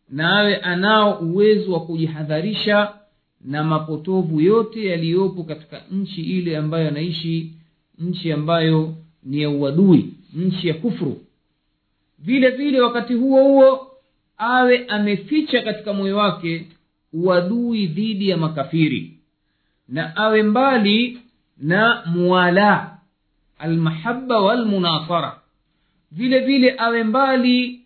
na 0.09 0.39
awe 0.39 0.55
anao 0.55 1.19
uwezo 1.19 1.73
wa 1.73 1.85
kujihadharisha 1.85 2.93
na 3.41 3.63
mapotovu 3.63 4.41
yote 4.41 4.85
yaliyopo 4.85 5.43
katika 5.43 5.81
nchi 5.91 6.21
ile 6.21 6.57
ambayo 6.57 6.87
anaishi 6.87 7.53
nchi 7.99 8.31
ambayo 8.31 8.95
ni 9.25 9.41
ya 9.41 9.49
uadui 9.49 10.13
nchi 10.33 10.67
ya 10.67 10.73
kufru 10.73 11.21
vile 12.19 12.49
vile 12.49 12.81
wakati 12.81 13.13
huo 13.13 13.43
huo 13.43 13.91
awe 14.37 14.85
ameficha 14.87 15.61
katika 15.61 15.93
moyo 15.93 16.17
wake 16.17 16.67
uadui 17.13 17.87
dhidi 17.87 18.29
ya 18.29 18.37
makafiri 18.37 19.17
na 19.89 20.15
awe 20.15 20.43
mbali 20.43 21.19
na 21.57 22.03
muwala 22.05 22.97
almahaba 23.59 24.39
walmunasara. 24.39 25.39
Vile 26.11 26.39
vile 26.39 26.75
awe 26.77 27.03
mbali 27.03 27.81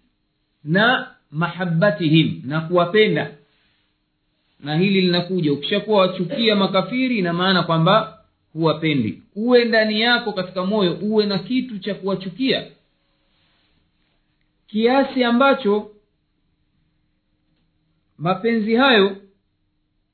na 0.64 1.08
mahabatihim 1.32 2.42
na 2.46 2.62
kuwapenda. 2.62 3.32
Na 4.60 4.76
hili 4.78 5.02
linakuja 5.02 5.54
ukishakuwa 5.54 6.02
wachukia 6.02 6.56
makafiri 6.56 7.18
ina 7.18 7.34
maana 7.34 7.64
kwamba 7.64 8.17
huwapendi. 8.58 9.24
Uwe 9.36 9.66
ndani 9.66 10.02
yako 10.02 10.34
katika 10.34 10.66
moyo 10.66 10.98
uwe 11.02 11.26
na 11.26 11.40
kitu 11.40 11.80
cha 11.80 11.94
kuwachukia. 11.96 12.68
Kiasi 14.68 15.24
ambacho 15.24 15.92
mapenzi 18.18 18.76
hayo 18.76 19.18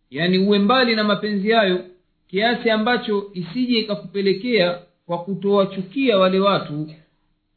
yaani 0.10 0.38
uwe 0.38 0.60
mbali 0.60 0.96
na 0.96 1.04
mapenzi 1.04 1.52
hayo 1.52 1.86
kiasi 2.28 2.70
ambacho 2.70 3.32
isije 3.34 3.80
ikakupelekea 3.80 4.80
kwa 5.06 5.24
kutowachukia 5.24 6.18
wale 6.18 6.40
watu 6.40 6.92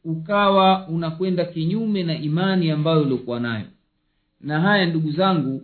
ukawa 0.03 0.87
unakwenda 0.87 1.45
kinyume 1.45 2.03
na 2.03 2.19
imani 2.19 2.71
ambayo 2.71 3.01
uliokuwa 3.01 3.39
nayo. 3.39 3.65
Na 4.41 4.59
haya 4.61 4.85
ndugu 4.85 5.11
zangu 5.11 5.61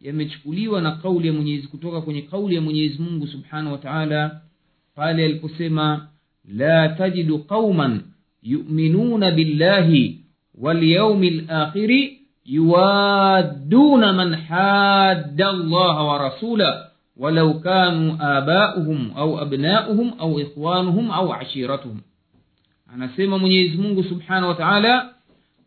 yamechukuliwa 0.00 0.82
na 0.82 0.92
kauli 0.92 1.26
ya 1.28 1.32
mwenyezi 1.34 1.66
kutoka 1.68 2.00
kwenye 2.00 2.22
kauli 2.22 2.54
ya 2.54 2.60
mwenyezi 2.60 2.98
mungu 3.02 3.26
subhanahu 3.26 3.72
wa 3.72 3.78
taala 3.78 4.40
pale 4.94 5.24
aliposema 5.24 6.08
la 6.54 6.88
tajidu 6.88 7.38
qauman 7.38 8.00
yuminuna 8.42 9.30
billahi 9.30 10.20
walyaumi 10.60 11.30
lakhiri 11.30 12.18
yuwadduna 12.44 14.12
man 14.12 14.34
hadda 14.34 15.48
allaha 15.48 16.02
wa 16.04 16.18
rasula 16.18 16.88
walau 17.16 17.60
kanu 17.60 18.16
abauhum 18.20 19.10
au 19.16 19.38
abnauhum 19.38 20.12
au 20.18 20.40
ikhwanuhum 20.40 21.10
au 21.10 21.32
ashiratuhum 21.34 22.00
anasema 22.94 23.38
mwenyezi 23.38 23.76
mungu 23.76 24.04
subhanahu 24.04 24.48
wa 24.48 24.54
taala 24.54 25.14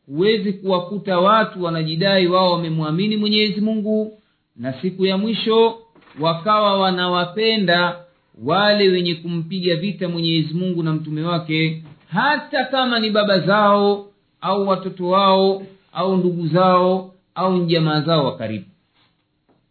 huwezi 0.07 0.53
kuwakuta 0.53 1.19
watu 1.19 1.63
wanajidai 1.63 2.27
wao 2.27 2.51
wamemwamini 2.51 3.17
mwenyezi 3.17 3.61
mungu 3.61 4.21
na 4.55 4.73
siku 4.73 5.05
ya 5.05 5.17
mwisho 5.17 5.77
wakawa 6.19 6.79
wanawapenda 6.79 7.95
wale 8.43 8.89
wenye 8.89 9.15
kumpiga 9.15 9.75
vita 9.75 10.09
mwenyezi 10.09 10.53
mungu 10.53 10.83
na 10.83 10.93
mtume 10.93 11.21
wake 11.21 11.83
hata 12.07 12.65
kama 12.65 12.99
ni 12.99 13.09
baba 13.09 13.39
zao 13.39 14.11
au 14.41 14.67
watoto 14.67 15.07
wao 15.07 15.63
au 15.93 16.17
ndugu 16.17 16.47
zao 16.47 17.13
au 17.35 17.65
jamaa 17.65 18.01
zao 18.01 18.25
wa 18.25 18.37
karibu. 18.37 18.65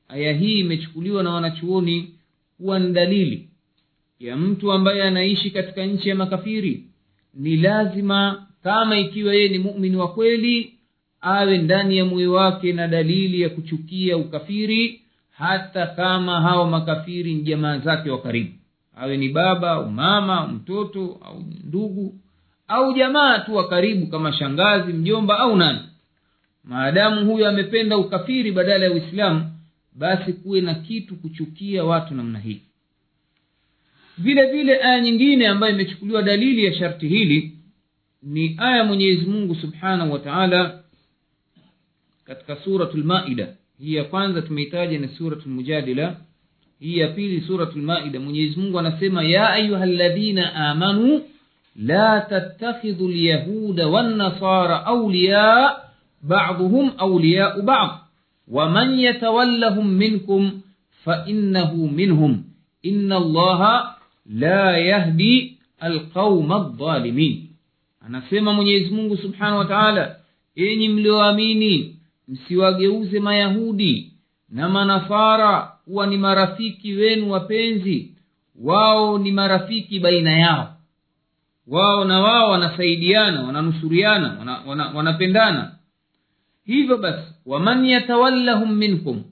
Aya 0.09 0.33
hii 0.33 0.61
imechukuliwa 0.61 1.23
na 1.23 1.31
wanachuoni 1.31 2.15
kuwa 2.57 2.79
ni 2.79 2.93
dalili 2.93 3.49
ya 4.21 4.37
mtu 4.37 4.73
ambaye 4.73 5.03
anaishi 5.03 5.51
katika 5.51 5.87
nchi 5.87 6.09
ya 6.09 6.15
makafiri. 6.15 6.85
Ni 7.35 7.57
lazima 7.57 8.47
kama 8.63 8.99
ikiwa 8.99 9.35
yeye 9.35 9.49
ni 9.49 9.59
muumini 9.59 9.97
wa 9.97 10.09
kweli 10.13 10.75
awe 11.21 11.59
ndani 11.59 11.97
ya 11.97 12.05
moyo 12.05 12.33
wake 12.33 12.73
na 12.73 12.89
dalili 12.89 13.41
ya 13.41 13.49
kuchukia 13.49 14.17
ukafiri 14.17 15.01
hata 15.37 15.87
kama 15.87 16.41
hao 16.41 16.67
makafiri 16.71 17.35
ni 17.35 17.43
jamaa 17.43 17.79
zake 17.79 18.11
wa 18.11 18.23
karibu. 18.23 18.53
Awe 18.97 19.17
ni 19.17 19.29
baba 19.29 19.71
au 19.71 19.91
mama 19.91 20.47
mtoto 20.47 21.21
au 21.25 21.45
ndugu 21.65 22.15
au 22.69 22.93
jamaa 22.95 23.39
tu 23.39 23.55
wa 23.55 23.69
karibu 23.69 24.07
kama 24.07 24.33
shangazi 24.33 24.93
mjomba 24.93 25.39
au 25.39 25.57
nani. 25.57 25.79
Maadamu 26.65 27.33
huyo 27.33 27.49
amependa 27.49 27.99
ukafiri 27.99 28.53
badala 28.53 28.85
ya 28.85 28.93
uislamu 28.93 29.51
basi 29.95 30.33
kuwe 30.33 30.61
na 30.61 30.75
kitu 30.75 31.17
kuchukia 31.17 31.85
watu 31.85 32.15
namna 32.15 32.39
hii. 32.39 32.61
Vile 34.19 34.47
vile 34.47 34.83
aya 34.83 35.01
nyingine 35.01 35.49
ambayo 35.49 35.73
imechukuliwa 35.75 36.23
dalili 36.23 36.65
ya 36.65 36.75
sharti 36.75 37.09
hili 37.09 37.59
ni 38.23 38.55
aya 38.59 38.85
mwenyezi 38.85 39.27
mungu 39.27 39.55
subhanahu 39.55 40.13
wa 40.13 40.19
taala 40.19 40.83
katika 42.25 42.57
suratu 42.57 42.97
lmaida 42.97 43.49
هي 43.81 44.01
قانزة 44.01 44.45
ميتاجنة 44.51 45.07
سورة 45.07 45.41
المجادلة 45.47 46.17
هي 46.83 47.13
في 47.13 47.41
سورة 47.41 47.73
المائدة 47.77 48.19
من 48.19 48.37
يزمو 48.37 48.79
ونسيما 48.79 49.23
يا 49.23 49.55
أيها 49.55 49.85
الذين 49.85 50.39
آمنوا 50.39 51.21
لا 51.77 52.27
تتخذوا 52.31 53.09
اليهود 53.09 53.81
والنصارى 53.81 54.85
أولياء 54.87 55.93
بعضهم 56.23 56.91
أولياء 57.01 57.61
بعض 57.61 58.09
ومن 58.49 58.99
يتولهم 58.99 59.87
منكم 59.87 60.61
فإنه 61.05 61.75
منهم 61.87 62.45
إن 62.87 63.13
الله 63.13 63.85
لا 64.27 64.77
يهدي 64.77 65.57
القوم 65.85 66.53
الظالمين 66.53 67.49
أنا 68.07 68.23
سيما 68.31 68.53
من 68.53 68.67
يزمو 68.67 69.17
سبحانه 69.17 69.59
وتعالى 69.59 70.17
إني 70.59 70.89
مليو 70.89 71.21
msiwageuze 72.29 73.21
mayahudi 73.21 74.13
na 74.49 74.69
manafara 74.69 75.73
kuwa 75.85 76.07
ni 76.07 76.17
marafiki 76.19 76.93
wenu 76.93 77.31
wapenzi. 77.33 78.11
Wao 78.63 79.19
ni 79.19 79.33
marafiki 79.33 80.01
baina 80.01 80.39
yao. 80.39 80.77
Wao 81.67 82.05
na 82.05 82.21
wao 82.21 82.51
wanasaidiana 82.51 83.43
wananusuriana 83.43 84.37
wana, 84.39 84.61
wana, 84.67 84.89
wanapendana. 84.89 85.73
Hivyo 86.67 86.99
basi 86.99 87.33
waman 87.47 87.85
yatawallahum 87.87 88.75
minkum 88.75 89.23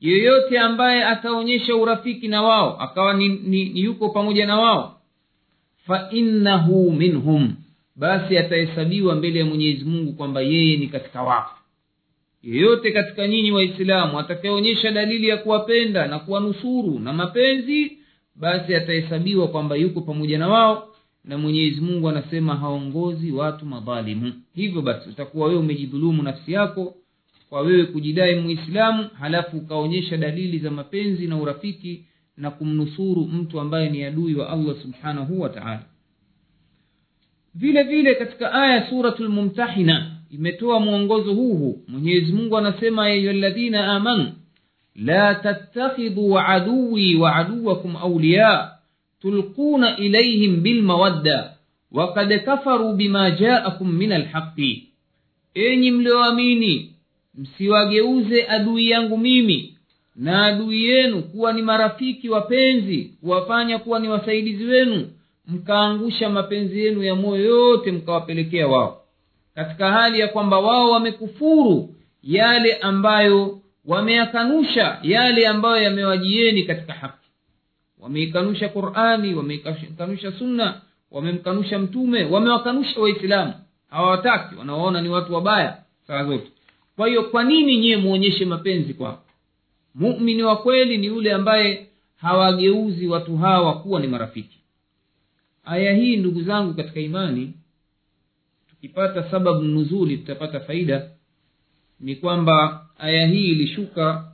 yeyote 0.00 0.58
ambaye 0.58 1.04
ataonyesha 1.04 1.76
urafiki 1.76 2.28
na 2.28 2.42
wao 2.42 2.80
akawa 2.80 3.14
ni, 3.14 3.28
ni, 3.28 3.64
ni 3.68 3.80
yuko 3.80 4.08
pamoja 4.08 4.46
na 4.46 4.56
wao 4.56 5.00
fainnahu 5.86 6.92
minhum 6.92 7.54
basi 7.96 8.38
atahesabiwa 8.38 9.14
mbele 9.14 9.38
ya 9.38 9.44
mwenyezi 9.44 9.84
mungu 9.84 10.12
kwamba 10.12 10.40
yeye 10.40 10.76
ni 10.76 10.86
katika 10.88 11.22
wao 11.22 11.50
yeyote 12.46 12.92
katika 12.92 13.28
nyinyi 13.28 13.52
waislamu 13.52 14.18
atakayeonyesha 14.18 14.90
dalili 14.92 15.28
ya 15.28 15.36
kuwapenda 15.36 16.06
na 16.06 16.18
kuwanusuru 16.18 16.98
na 16.98 17.12
mapenzi 17.12 17.98
basi 18.34 18.74
atahesabiwa 18.74 19.48
kwamba 19.48 19.76
yuko 19.76 20.00
pamoja 20.00 20.38
na 20.38 20.48
wao 20.48 20.88
na 21.24 21.38
mwenyezi 21.38 21.80
mungu 21.80 22.08
anasema 22.08 22.56
haongozi 22.56 23.32
watu 23.32 23.66
madhalimu. 23.66 24.32
Hivyo 24.54 24.82
basi 24.82 25.08
utakuwa 25.08 25.48
wewe 25.48 25.60
umejidhulumu 25.60 26.22
nafsi 26.22 26.52
yako 26.52 26.94
kwa 27.48 27.60
wewe 27.60 27.84
kujidai 27.84 28.40
muislamu 28.40 29.08
halafu 29.18 29.56
ukaonyesha 29.56 30.16
dalili 30.16 30.58
za 30.58 30.70
mapenzi 30.70 31.26
na 31.26 31.36
urafiki 31.36 32.04
na 32.36 32.50
kumnusuru 32.50 33.24
mtu 33.24 33.60
ambaye 33.60 33.90
ni 33.90 34.04
adui 34.04 34.34
wa 34.34 34.48
allah 34.50 34.76
subhanahu 34.82 35.40
wa 35.40 35.48
taala. 35.48 35.82
Vile 37.54 37.82
vile 37.82 38.14
katika 38.14 38.52
aya 38.52 38.90
suratu 38.90 39.24
lmumtahina 39.24 40.15
imetoa 40.30 40.80
mwongozo 40.80 41.34
huu 41.34 41.54
huu. 41.54 41.82
Mwenyezi 41.88 42.32
mungu 42.32 42.56
anasema 42.58 43.04
ayuha 43.04 43.32
ladhina 43.32 43.92
amanu 43.92 44.32
la 44.96 45.34
tattakhidhu 45.34 46.38
aduwi 46.38 47.16
wa 47.16 47.36
aduwakum 47.36 47.96
auliya 47.96 48.70
tulquna 49.22 49.96
ilaihim 49.96 50.62
bilmawadda 50.62 51.52
wakad 51.92 52.44
kafaru 52.44 52.92
bima 52.92 53.30
jaakum 53.30 53.92
min 53.92 54.12
alhaqi 54.12 54.88
enyi 55.54 55.90
mlioamini 55.90 56.92
msiwageuze 57.34 58.46
adui 58.48 58.90
yangu 58.90 59.18
mimi 59.18 59.74
na 60.16 60.46
adui 60.46 60.84
yenu 60.84 61.22
kuwa 61.22 61.52
ni 61.52 61.62
marafiki 61.62 62.28
wapenzi 62.28 63.10
kuwafanya 63.20 63.78
kuwa 63.78 63.98
ni 64.00 64.08
wasaidizi 64.08 64.64
wenu 64.64 65.08
mkaangusha 65.46 66.30
mapenzi 66.30 66.80
yenu 66.80 67.02
ya 67.02 67.14
moyo 67.14 67.44
yote 67.44 67.92
mkawapelekea 67.92 68.68
wao 68.68 69.02
katika 69.56 69.92
hali 69.92 70.20
ya 70.20 70.28
kwamba 70.28 70.58
wao 70.60 70.90
wamekufuru 70.90 71.94
yale 72.22 72.74
ambayo 72.74 73.60
wameyakanusha 73.84 74.98
yale 75.02 75.46
ambayo 75.48 75.82
yamewajieni 75.82 76.62
katika 76.62 76.92
haki. 76.92 77.28
Wameikanusha 77.98 78.68
qurani 78.68 79.34
wameikanusha 79.34 80.32
sunna 80.32 80.80
wamemkanusha 81.10 81.78
mtume 81.78 82.24
wamewakanusha 82.24 83.00
waislamu. 83.00 83.54
Hawawataki 83.90 84.54
wanawaona 84.54 85.00
ni 85.00 85.08
watu 85.08 85.34
wabaya 85.34 85.76
saa 86.06 86.24
zote. 86.24 86.50
Kwa 86.96 87.08
hiyo 87.08 87.22
kwa 87.22 87.44
nini 87.44 87.76
nyiye 87.78 87.96
muonyeshe 87.96 88.44
mapenzi 88.44 88.94
kwao? 88.94 89.22
Mumini 89.94 90.42
wa 90.42 90.56
kweli 90.56 90.98
ni 90.98 91.06
yule 91.06 91.32
ambaye 91.32 91.86
hawageuzi 92.16 93.06
watu 93.06 93.36
hawa 93.36 93.74
kuwa 93.80 94.00
ni 94.00 94.06
marafiki. 94.06 94.58
Aya 95.64 95.94
hii 95.94 96.16
ndugu 96.16 96.42
zangu 96.42 96.74
katika 96.74 97.00
imani 97.00 97.52
tukipata 98.86 99.30
sababu 99.30 99.62
nuzuli 99.62 100.18
tutapata 100.18 100.60
faida. 100.60 101.10
Ni 102.00 102.16
kwamba 102.16 102.86
aya 102.98 103.26
hii 103.26 103.48
ilishuka 103.48 104.32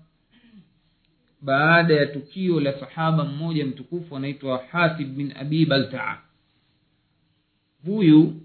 baada 1.40 1.94
ya 1.94 2.06
tukio 2.06 2.60
la 2.60 2.80
sahaba 2.80 3.24
mmoja 3.24 3.66
mtukufu 3.66 4.16
anaitwa 4.16 4.64
hatib 4.70 5.08
bin 5.16 5.32
abi 5.36 5.66
baltaa. 5.66 6.18
Huyu 7.84 8.40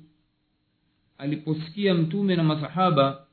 aliposikia 1.17 1.93
mtume 1.93 2.35
na 2.35 2.43
masahaba 2.43 3.25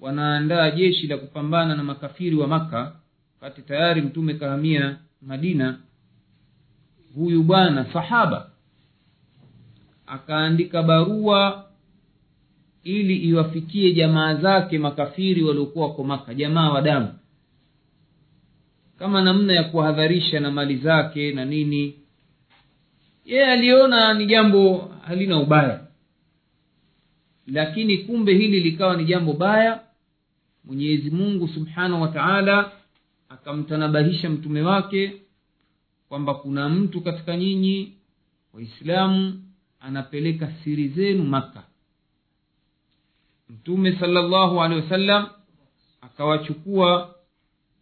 wanaandaa 0.00 0.70
jeshi 0.70 1.06
la 1.06 1.16
kupambana 1.18 1.74
na 1.76 1.84
makafiri 1.84 2.36
wa 2.36 2.46
makka 2.48 2.96
wakati 3.40 3.62
tayari 3.62 4.02
mtume 4.02 4.34
kahamia 4.34 4.98
madina 5.22 5.78
huyu 7.14 7.42
bwana 7.42 7.92
sahaba 7.92 8.51
akaandika 10.12 10.82
barua 10.82 11.64
ili 12.84 13.16
iwafikie 13.16 13.92
jamaa 13.92 14.34
zake 14.34 14.78
makafiri 14.78 15.42
waliokuwa 15.42 15.86
wako 15.88 16.04
maka 16.04 16.34
jamaa 16.34 16.70
wa 16.70 16.82
damu. 16.82 17.14
Kama 18.98 19.22
namna 19.22 19.52
ya 19.52 19.64
kuwahadharisha 19.64 20.40
na 20.40 20.50
mali 20.50 20.76
zake 20.76 21.32
na 21.32 21.44
nini 21.44 21.94
yeye 23.24 23.46
aliona 23.46 24.14
ni 24.14 24.26
jambo 24.26 24.78
halina 25.06 25.38
ubaya. 25.40 25.86
Lakini 27.46 27.98
kumbe 27.98 28.34
hili 28.34 28.60
likawa 28.60 28.96
ni 28.96 29.04
jambo 29.04 29.32
baya. 29.32 29.80
Mwenyezi 30.64 31.10
mungu 31.10 31.48
subhanahu 31.48 32.02
wa 32.02 32.08
taala 32.08 32.72
akamtanabahisha 33.28 34.30
mtume 34.30 34.62
wake 34.62 35.12
kwamba 36.08 36.34
kuna 36.34 36.68
mtu 36.68 37.00
katika 37.00 37.36
nyinyi 37.36 37.92
waislamu 38.52 39.42
anapeleka 39.82 40.52
siri 40.64 40.88
zenu 40.88 41.24
makka 41.24 41.62
mtume 43.50 43.96
salllahu 44.00 44.62
alehi 44.62 44.80
wasallam 44.80 45.26
akawachukua 46.00 47.14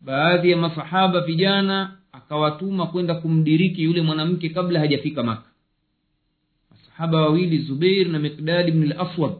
baadhi 0.00 0.50
ya 0.50 0.56
masahaba 0.56 1.20
vijana 1.20 1.96
akawatuma 2.12 2.86
kwenda 2.86 3.14
kumdiriki 3.14 3.82
yule 3.82 4.02
mwanamke 4.02 4.48
kabla 4.48 4.80
hajafika 4.80 5.22
maka. 5.22 5.50
Masahaba 6.70 7.20
wawili 7.22 7.58
zubeir 7.58 8.08
na 8.08 8.18
miqdadi 8.18 8.72
bni 8.72 8.86
laswad 8.86 9.32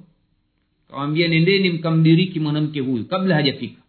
akawambia 0.88 1.28
nendeni 1.28 1.70
mkamdiriki 1.70 2.40
mwanamke 2.40 2.80
huyu 2.80 3.04
kabla 3.04 3.34
hajafika. 3.34 3.82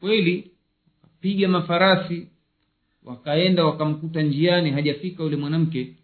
Kweli 0.00 0.50
wakapiga 1.02 1.48
mafarasi 1.48 2.28
wakaenda 3.04 3.64
wakamkuta 3.64 4.22
njiani 4.22 4.70
hajafika 4.70 5.22
yule 5.22 5.36
mwanamke 5.36 5.94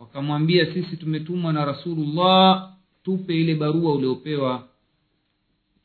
wakamwambia 0.00 0.74
sisi 0.74 0.96
tumetumwa 0.96 1.52
na 1.52 1.64
rasulullah 1.64 2.72
tupe 3.04 3.40
ile 3.40 3.54
barua 3.54 3.94
uliopewa 3.94 4.68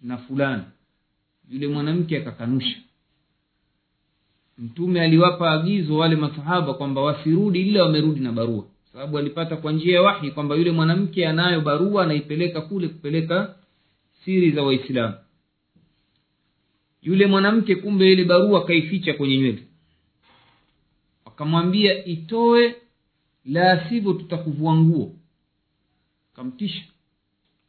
na 0.02 0.18
fulani. 0.18 0.64
Yule 1.50 1.68
mwanamke 1.68 2.18
akakanusha. 2.18 2.78
Mtume 4.58 5.02
aliwapa 5.02 5.52
agizo 5.52 5.98
wale 5.98 6.16
masahaba 6.16 6.74
kwamba 6.74 7.02
wasirudi 7.02 7.62
ila 7.70 7.84
wamerudi 7.84 8.20
na 8.20 8.32
barua. 8.32 8.66
Sababu 8.92 9.18
alipata 9.18 9.56
kwa 9.58 9.72
njia 9.72 9.96
ya 9.96 10.02
wahi 10.02 10.32
kwamba 10.32 10.56
yule 10.56 10.72
mwanamke 10.72 11.28
anayo 11.28 11.62
barua 11.62 12.04
anaipeleka 12.04 12.62
kule 12.62 12.88
kupeleka 12.88 13.56
siri 14.26 14.52
za 14.52 14.64
waislamu. 14.64 15.14
Yule 17.02 17.26
mwanamke 17.28 17.76
kumbe 17.76 18.12
ile 18.12 18.24
barua 18.24 18.66
kaificha 18.66 19.14
kwenye 19.14 19.38
nywele. 19.38 19.64
Akamwambia 21.26 22.06
itoe 22.06 22.76
la 23.46 23.90
sivyo 23.90 24.14
tutakuvua 24.14 24.76
nguo. 24.76 25.12
Kamtisha. 26.36 26.84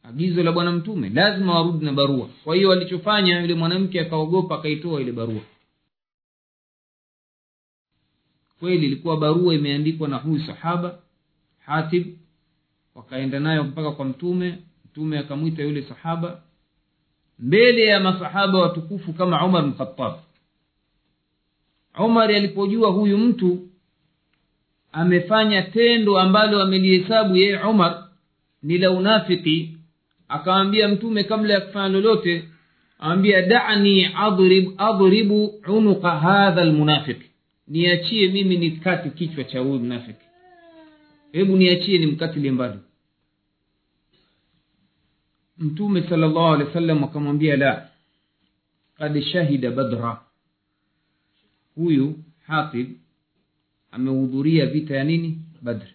Agizo 0.03 0.43
la 0.43 0.51
bwana 0.51 0.71
mtume 0.71 1.09
lazima 1.09 1.55
warudi 1.55 1.85
na 1.85 1.93
barua. 1.93 2.29
Kwa 2.43 2.55
hiyo 2.55 2.71
alichofanya 2.71 3.41
yule 3.41 3.53
mwanamke 3.55 4.01
akaogopa 4.01 4.55
akaitoa 4.55 5.01
ile 5.01 5.11
barua. 5.11 5.41
Kweli 8.59 8.85
ilikuwa 8.85 9.17
barua 9.17 9.53
imeandikwa 9.55 10.07
na 10.07 10.17
huyu 10.17 10.39
sahaba 10.45 10.99
hatib 11.59 12.17
wakaenda 12.95 13.39
nayo 13.39 13.63
mpaka 13.63 13.91
kwa 13.91 14.05
mtume. 14.05 14.57
Mtume 14.85 15.19
akamwita 15.19 15.63
yule 15.63 15.83
sahaba 15.83 16.43
mbele 17.39 17.85
ya 17.85 17.99
masahaba 17.99 18.59
watukufu 18.59 19.13
kama 19.13 19.45
umar 19.45 19.65
mkhatab. 19.67 19.97
Khatab 19.97 20.19
umar 22.05 22.31
alipojua 22.31 22.91
huyu 22.91 23.17
mtu 23.17 23.66
amefanya 24.97 25.61
tendo 25.61 26.19
ambalo 26.19 26.61
amelihesabu 26.61 27.35
yeye 27.37 27.57
umar 27.63 28.07
ni 28.63 28.77
la 28.77 28.91
unafiki. 28.91 29.77
Akamwambia 30.27 30.87
mtume 30.87 31.23
kabla 31.23 31.53
ya 31.53 31.61
kufanya 31.61 31.87
lolote 31.89 32.49
awambia 32.99 33.41
dani 33.41 34.05
adrib, 34.15 34.69
adribu 34.77 35.45
unuqa 35.67 36.11
hadha 36.11 36.63
lmunafiki 36.65 37.29
niachie 37.67 38.27
mimi 38.27 38.57
nikati 38.57 39.09
kichwa 39.09 39.43
cha 39.43 39.59
huyu 39.59 39.79
mnafiki. 39.79 40.25
Hebu 41.31 41.57
niachie 41.57 41.97
nimkatilie 41.97 42.51
mbali. 42.51 42.79
Mtume 45.57 46.03
sala 46.09 46.27
llahu 46.27 46.53
alehi 46.53 46.89
wa 46.89 47.03
akamwambia 47.09 47.57
la 47.57 47.89
kad 48.97 49.21
shahida 49.21 49.71
badra. 49.71 50.21
Huyu 51.75 52.15
hatib 52.47 52.87
amehudhuria 53.91 54.65
vita 54.65 54.95
ya 54.95 55.03
nini? 55.03 55.37
Badri. 55.61 55.89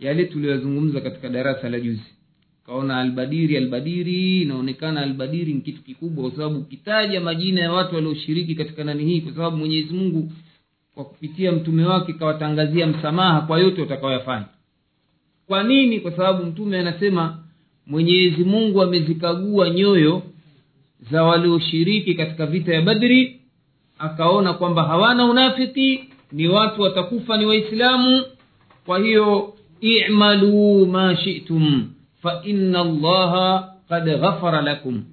Yale 0.00 0.24
tuliyozungumza 0.24 1.00
katika 1.00 1.28
darasa 1.28 1.68
la 1.68 1.80
juzi. 1.80 2.04
Kaona 2.66 3.00
albadiri 3.00 3.56
albadiri 3.56 4.42
inaonekana 4.42 5.00
albadiri 5.00 5.54
ni 5.54 5.60
kitu 5.60 5.82
kikubwa 5.82 6.24
kwa 6.30 6.36
sababu 6.36 6.58
ukitaja 6.58 7.20
majina 7.20 7.60
ya 7.60 7.72
watu 7.72 7.94
walioshiriki 7.94 8.54
katika 8.54 8.84
nani 8.84 9.04
hii 9.04 9.20
kwa 9.20 9.32
sababu 9.32 9.56
mwenyezi 9.56 9.94
mungu 9.94 10.32
kwa 10.94 11.04
kupitia 11.04 11.52
mtume 11.52 11.84
wake 11.84 12.12
kawatangazia 12.12 12.86
msamaha 12.86 13.40
kwa 13.40 13.58
yote 13.60 13.80
watakaoyafanya 13.80 14.46
kwa 15.46 15.62
nini? 15.62 16.00
Kwa 16.00 16.10
sababu 16.10 16.46
mtume 16.46 16.78
anasema 16.78 17.38
mwenyezi 17.86 18.44
mungu 18.44 18.82
amezikagua 18.82 19.70
nyoyo 19.70 20.22
za 21.10 21.22
walioshiriki 21.22 22.14
katika 22.14 22.46
vita 22.46 22.74
ya 22.74 22.82
badri 22.82 23.40
akaona 23.98 24.52
kwamba 24.54 24.82
hawana 24.84 25.24
unafiki 25.24 26.04
ni 26.32 26.48
watu 26.48 26.82
watakufa 26.82 27.36
ni 27.36 27.46
waislamu. 27.46 28.24
Kwa 28.86 28.98
hiyo 28.98 29.54
imaluu 29.80 30.86
ma 30.86 31.16
shitum 31.16 31.90
faina 32.22 32.80
allaha 32.80 33.72
kad 33.88 34.04
ghafara 34.20 34.60
lakum. 34.62 35.04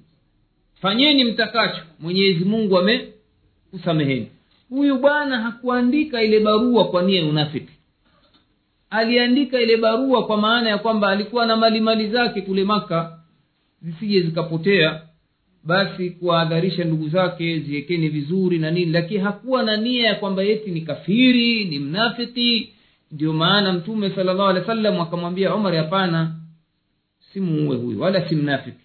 Fanyeni 0.80 1.24
mtakacho 1.24 1.82
mwenyezi 2.00 2.44
mungu 2.44 2.78
amekusameheni. 2.78 4.28
Huyu 4.68 4.98
bwana 4.98 5.40
hakuandika 5.42 6.22
ile 6.22 6.40
barua 6.40 6.84
kwa 6.84 7.02
nia 7.02 7.20
ya 7.20 7.26
unafiki. 7.26 7.72
Aliandika 8.90 9.60
ile 9.60 9.76
barua 9.76 10.26
kwa 10.26 10.36
maana 10.36 10.68
ya 10.70 10.78
kwamba 10.78 11.08
alikuwa 11.08 11.46
na 11.46 11.56
mali 11.56 11.80
mali 11.80 12.10
zake 12.10 12.40
kule 12.42 12.64
maka 12.64 13.18
zisije 13.82 14.20
zikapotea 14.20 15.02
basi 15.64 16.10
kuwaadharisha 16.10 16.84
ndugu 16.84 17.08
zake 17.08 17.58
ziekeni 17.60 18.08
vizuri 18.08 18.58
na 18.58 18.70
nini. 18.70 18.92
Lakini 18.92 19.20
hakuwa 19.20 19.62
na 19.62 19.76
nia 19.76 20.06
ya 20.06 20.14
kwamba 20.14 20.42
yeti 20.42 20.70
ni 20.70 20.80
kafiri 20.80 21.64
ni 21.64 21.78
mnafiki. 21.78 22.72
Ndio 23.12 23.32
maana 23.32 23.72
mtume 23.72 24.10
sala 24.10 24.48
alehi 24.48 24.86
wa 24.86 25.02
akamwambia 25.02 25.54
omar 25.54 25.76
hapana 25.76 26.34
simuue 27.32 27.76
huyu 27.76 28.00
wala 28.00 28.28
si 28.28 28.36
mnafiki. 28.36 28.78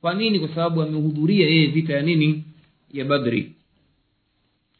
Kwa 0.00 0.14
nini? 0.14 0.38
Kwa 0.38 0.48
sababu 0.48 0.82
amehudhuria 0.82 1.46
yeye 1.46 1.66
vita 1.66 1.92
ya 1.92 2.02
nini? 2.02 2.44
Ya 2.92 3.04
badri. 3.04 3.52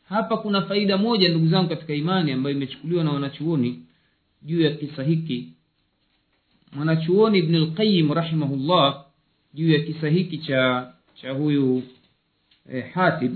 Hapa 0.09 0.37
kuna 0.37 0.62
faida 0.62 0.97
moja 0.99 1.29
ndugu 1.29 1.49
zangu 1.49 1.69
katika 1.69 1.95
imani 1.95 2.33
ambayo 2.33 2.57
imechukuliwa 2.57 3.05
na 3.05 3.11
wanachuoni 3.12 3.83
juu 4.43 4.61
ya 4.62 4.71
kisa 4.71 5.03
hiki. 5.03 5.49
Mwanachuoni 6.73 7.38
ibnulqayim 7.38 8.12
rahimahullah 8.12 9.05
juu 9.55 9.73
ya 9.73 9.79
kisa 9.81 10.09
hiki 10.09 10.38
cha 10.38 10.93
cha 11.14 11.31
huyu 11.33 11.83
eh, 12.72 12.92
hatib 12.94 13.33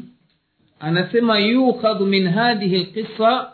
anasema 0.80 1.38
yukhadhu 1.38 2.06
min 2.06 2.28
hadhihi 2.28 2.76
lqisa 2.78 3.52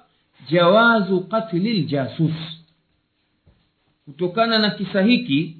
jawazu 0.50 1.20
qatli 1.20 1.80
ljasus 1.80 2.32
kutokana 4.04 4.58
na 4.58 4.70
kisa 4.70 5.02
hiki 5.02 5.56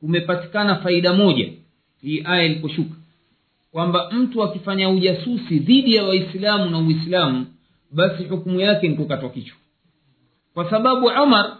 kumepatikana 0.00 0.76
faida 0.76 1.14
moja 1.14 1.52
hii 2.02 2.22
aya 2.24 2.44
iliposhuka. 2.44 2.94
Kwamba 3.72 4.10
mtu 4.10 4.42
akifanya 4.44 4.90
ujasusi 4.90 5.58
dhidi 5.58 5.94
ya 5.94 6.04
waislamu 6.04 6.70
na 6.70 6.78
uislamu 6.78 7.46
basi 7.90 8.24
hukumu 8.24 8.60
yake 8.60 8.88
ni 8.88 8.94
kukatwa 8.96 9.30
kichwa. 9.30 9.56
Kwa 10.54 10.70
sababu 10.70 11.06
umar 11.06 11.58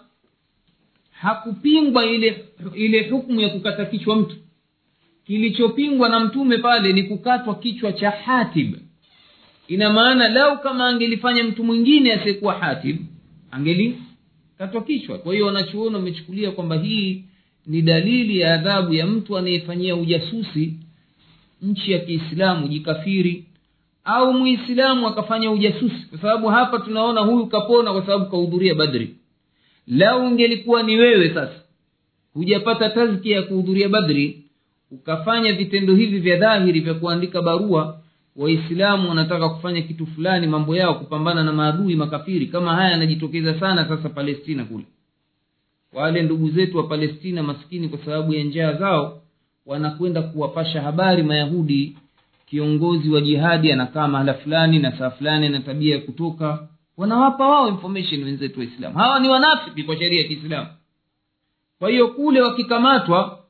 hakupingwa 1.10 2.06
ile 2.06 2.44
ile 2.74 3.10
hukumu 3.10 3.40
ya 3.40 3.48
kukata 3.48 3.84
kichwa 3.84 4.16
mtu 4.16 4.36
kilichopingwa 5.26 6.08
na 6.08 6.20
mtume 6.20 6.58
pale 6.58 6.92
ni 6.92 7.02
kukatwa 7.02 7.54
kichwa 7.54 7.92
cha 7.92 8.10
hatib. 8.10 8.76
Ina 9.68 9.90
maana 9.92 10.28
lau 10.28 10.58
kama 10.60 10.86
angelifanya 10.88 11.44
mtu 11.44 11.64
mwingine 11.64 12.12
asiyekuwa 12.12 12.54
hatib 12.54 12.96
angelikatwa 13.50 14.82
kichwa. 14.86 15.18
Kwa 15.18 15.32
hiyo 15.34 15.46
wanachuoni 15.46 15.96
wamechukulia 15.96 16.50
kwamba 16.50 16.76
hii 16.76 17.24
ni 17.66 17.82
dalili 17.82 18.40
ya 18.40 18.54
adhabu 18.54 18.94
ya 18.94 19.06
mtu 19.06 19.38
anayefanyia 19.38 19.96
ujasusi 19.96 20.74
nchi 21.62 21.92
ya 21.92 21.98
kiislamu 21.98 22.68
jikafiri 22.68 23.44
au 24.04 24.32
muislamu 24.34 25.08
akafanya 25.08 25.50
ujasusi. 25.50 26.06
Kwa 26.10 26.18
sababu 26.18 26.48
hapa 26.48 26.78
tunaona 26.78 27.20
huyu 27.20 27.46
kapona 27.46 27.92
kwa 27.92 28.02
sababu 28.06 28.26
kahudhuria 28.30 28.74
badri. 28.74 29.14
Lau 29.86 30.26
ungelikuwa 30.26 30.82
ni 30.82 30.96
wewe 30.96 31.34
sasa 31.34 31.62
hujapata 32.34 32.90
tazkia 32.90 33.36
ya 33.36 33.42
kuhudhuria 33.42 33.88
badri 33.88 34.41
ukafanya 34.92 35.52
vitendo 35.52 35.94
hivi 35.94 36.18
vya 36.18 36.36
dhahiri 36.36 36.80
vya 36.80 36.94
kuandika 36.94 37.42
barua 37.42 37.98
waislamu 38.36 39.08
wanataka 39.08 39.48
kufanya 39.48 39.82
kitu 39.82 40.06
fulani 40.06 40.46
mambo 40.46 40.76
yao 40.76 40.94
kupambana 40.94 41.44
na 41.44 41.52
maadui 41.52 41.96
makafiri. 41.96 42.46
Kama 42.46 42.74
haya 42.74 42.90
yanajitokeza 42.90 43.60
sana 43.60 43.88
sasa 43.88 44.08
palestina 44.08 44.64
kule. 44.64 44.84
Wale 45.92 46.22
ndugu 46.22 46.50
zetu 46.50 46.76
wa 46.76 46.82
palestina 46.82 47.42
maskini 47.42 47.88
kwa 47.88 47.98
sababu 47.98 48.34
ya 48.34 48.44
njaa 48.44 48.72
zao 48.72 49.22
wanakwenda 49.66 50.22
kuwapasha 50.22 50.82
habari 50.82 51.22
mayahudi. 51.22 51.96
Kiongozi 52.46 53.10
wa 53.10 53.20
jihadi 53.20 53.72
anakaa 53.72 54.08
mahala 54.08 54.34
fulani 54.34 54.78
na 54.78 54.98
saa 54.98 55.10
fulani 55.10 55.48
na 55.48 55.60
tabia 55.60 55.94
ya 55.94 56.00
kutoka. 56.00 56.68
Wanawapa 56.96 57.48
wao 57.48 57.68
information 57.68 58.22
wenzetu 58.24 58.60
waislamu 58.60 58.98
hawa 58.98 59.20
ni 59.20 59.28
wanafiki 59.28 59.82
kwa 59.82 59.96
sheria 59.96 60.22
ya 60.22 60.28
kiislamu. 60.28 60.66
Kwa 61.78 61.90
hiyo 61.90 62.08
kule 62.08 62.40
wakikamatwa 62.40 63.41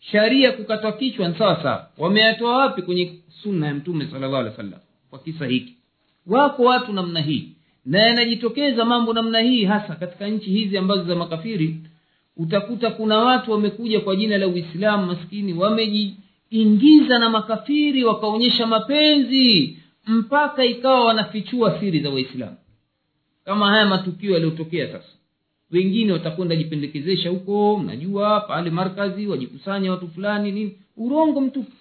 sharia 0.00 0.52
kukatwa 0.52 0.92
kichwa 0.92 1.28
ni 1.28 1.38
sawa 1.38 1.62
sawa 1.62 1.88
wameyatoa 1.98 2.56
wapi 2.56 2.82
kwenye 2.82 3.12
sunna 3.42 3.66
ya 3.66 3.74
mtume 3.74 4.06
salllahu 4.06 4.36
alehi 4.36 4.56
wa 4.72 4.80
kwa 5.10 5.18
kisa 5.18 5.46
hiki. 5.46 5.74
Wako 6.26 6.62
watu 6.64 6.92
namna 6.92 7.20
hii. 7.20 7.48
Na 7.86 7.98
yanajitokeza 7.98 8.84
mambo 8.84 9.12
namna 9.12 9.40
hii 9.40 9.64
hasa 9.64 9.94
katika 9.94 10.26
nchi 10.28 10.50
hizi 10.50 10.78
ambazo 10.78 11.04
za 11.04 11.14
makafiri. 11.14 11.76
Utakuta 12.36 12.90
kuna 12.90 13.18
watu 13.18 13.52
wamekuja 13.52 14.00
kwa 14.00 14.16
jina 14.16 14.38
la 14.38 14.48
uislamu 14.48 15.06
maskini 15.06 15.52
wamejiingiza 15.52 17.18
na 17.18 17.30
makafiri 17.30 18.04
wakaonyesha 18.04 18.66
mapenzi 18.66 19.76
mpaka 20.06 20.64
ikawa 20.64 21.04
wanafichua 21.04 21.80
siri 21.80 22.00
za 22.00 22.10
waislamu. 22.10 22.56
Kama 23.44 23.70
haya 23.70 23.86
matukio 23.86 24.32
yaliyotokea 24.32 24.92
sasa 24.92 25.08
wengine 25.72 26.12
watakwenda 26.12 26.56
jipendekezesha 26.56 27.30
huko 27.30 27.78
mnajua 27.78 28.40
pale 28.40 28.70
markazi 28.70 29.26
wajikusanya 29.26 29.90
watu 29.90 30.08
fulani 30.08 30.52
nini. 30.52 30.76
Urongo 30.96 31.40
mtupu. 31.40 31.72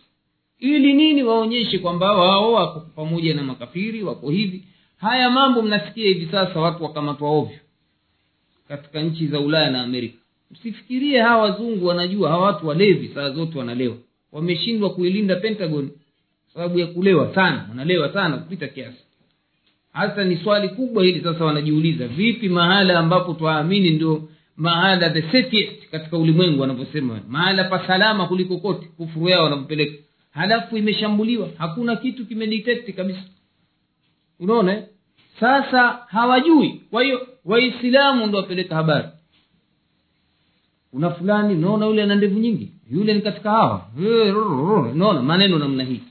Ili 0.60 0.94
nini 0.94 1.24
waonyeshe 1.24 1.80
kwamba 1.80 2.12
wao 2.18 2.54
wako 2.54 2.80
pamoja 2.96 3.34
na 3.34 3.44
makafiri 3.44 4.04
wako 4.04 4.30
hivi. 4.30 4.64
Haya 4.98 5.30
mambo 5.30 5.62
mnasikia 5.62 6.08
hivi 6.08 6.26
sasa 6.32 6.60
watu 6.60 6.84
wakamatwa 6.84 7.30
ovyo 7.30 7.58
katika 8.68 9.02
nchi 9.02 9.28
za 9.28 9.40
ulaya 9.40 9.70
na 9.72 9.82
amerika. 9.82 10.18
Msifikirie 10.52 11.22
hawa 11.22 11.44
wazungu 11.44 11.86
wanajua 11.86 12.30
hawa 12.30 12.46
watu 12.46 12.68
walevi 12.68 13.08
saa 13.16 13.30
zote 13.30 13.58
wanalewa. 13.60 13.96
Wameshindwa 14.32 14.90
kuilinda 14.94 15.36
pentagon 15.36 15.90
sababu 16.54 16.80
ya 16.80 16.88
kulewa 16.88 17.36
sana 17.36 17.66
wanalewa 17.70 18.14
sana 18.14 18.38
kupita 18.38 18.68
kiasi 18.68 18.98
hasa 19.94 20.24
ni 20.24 20.38
swali 20.38 20.70
kubwa 20.70 21.04
hili 21.04 21.22
sasa 21.24 21.46
wanajiuliza 21.46 22.08
vipi 22.08 22.50
mahala 22.50 23.00
ambapo 23.00 23.34
twaamini 23.34 23.90
ndio 23.90 24.30
mahala 24.58 25.10
the 25.10 25.22
safest 25.22 25.90
katika 25.92 26.18
ulimwengu 26.18 26.62
wanavyosema? 26.62 27.20
Mahala 27.30 27.64
pa 27.64 27.88
salama 27.88 28.28
kuliko 28.28 28.58
kote 28.58 28.88
kufuru 28.98 29.30
yao 29.30 29.44
wanavyopeleka 29.44 30.04
halafu 30.32 30.78
imeshambuliwa 30.78 31.50
hakuna 31.58 31.96
kitu 31.96 32.26
kimedetect 32.26 32.96
kabisa. 32.96 33.22
Unaona 34.40 34.74
eh? 34.78 34.84
sasa 35.40 36.00
hawajui. 36.08 36.82
Kwa 36.92 37.04
hiyo 37.04 37.28
waislamu 37.46 38.28
ndo 38.28 38.38
wapeleka 38.38 38.76
habari. 38.76 39.08
Una 40.94 41.10
fulani 41.10 41.56
unaona 41.56 41.86
yule 41.86 42.04
ana 42.04 42.16
ndevu 42.16 42.40
nyingi? 42.40 42.72
Yule 42.92 43.14
ni 43.14 43.22
katika 43.22 43.50
hawa. 43.52 43.88
Eh, 44.04 44.36
unaona 44.94 45.22
maneno 45.22 45.60
namna 45.60 45.84
hii. 45.84 46.02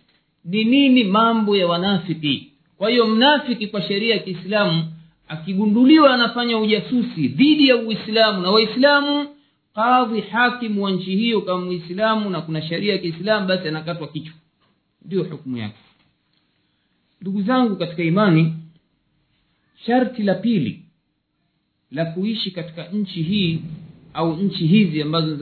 Ni 0.44 0.64
nini 0.64 1.04
mambo 1.04 1.56
ya 1.56 1.66
wanafiki 1.66 2.47
kwa 2.78 2.90
hiyo 2.90 3.06
mnafiki 3.06 3.66
kwa 3.66 3.82
sheria 3.82 4.14
ya 4.14 4.22
kiislamu 4.22 4.92
akigunduliwa 5.28 6.14
anafanya 6.14 6.58
ujasusi 6.58 7.28
dhidi 7.28 7.68
ya 7.68 7.76
uislamu 7.76 8.42
na 8.42 8.50
waislamu 8.50 9.28
kadhi 9.74 10.20
hakimu 10.20 10.84
wa 10.84 10.90
nchi 10.90 11.16
hiyo 11.16 11.40
kama 11.40 11.60
muislamu 11.64 12.30
na 12.30 12.40
kuna 12.40 12.62
sheria 12.62 12.92
ya 12.92 12.98
kiislamu 12.98 13.46
basi 13.46 13.68
anakatwa 13.68 14.08
kichwa. 14.08 14.34
Ndio 15.04 15.22
hukumu 15.24 15.56
yake. 15.56 15.76
Ndugu 17.20 17.42
zangu 17.42 17.76
katika 17.76 18.02
imani 18.02 18.54
sharti 19.86 20.22
la 20.22 20.34
pili 20.34 20.82
la 21.90 22.04
kuishi 22.04 22.50
katika 22.50 22.84
nchi 22.88 23.22
hii 23.22 23.60
au 24.14 24.36
nchi 24.36 24.66
hizi 24.66 25.02
ambazo 25.02 25.36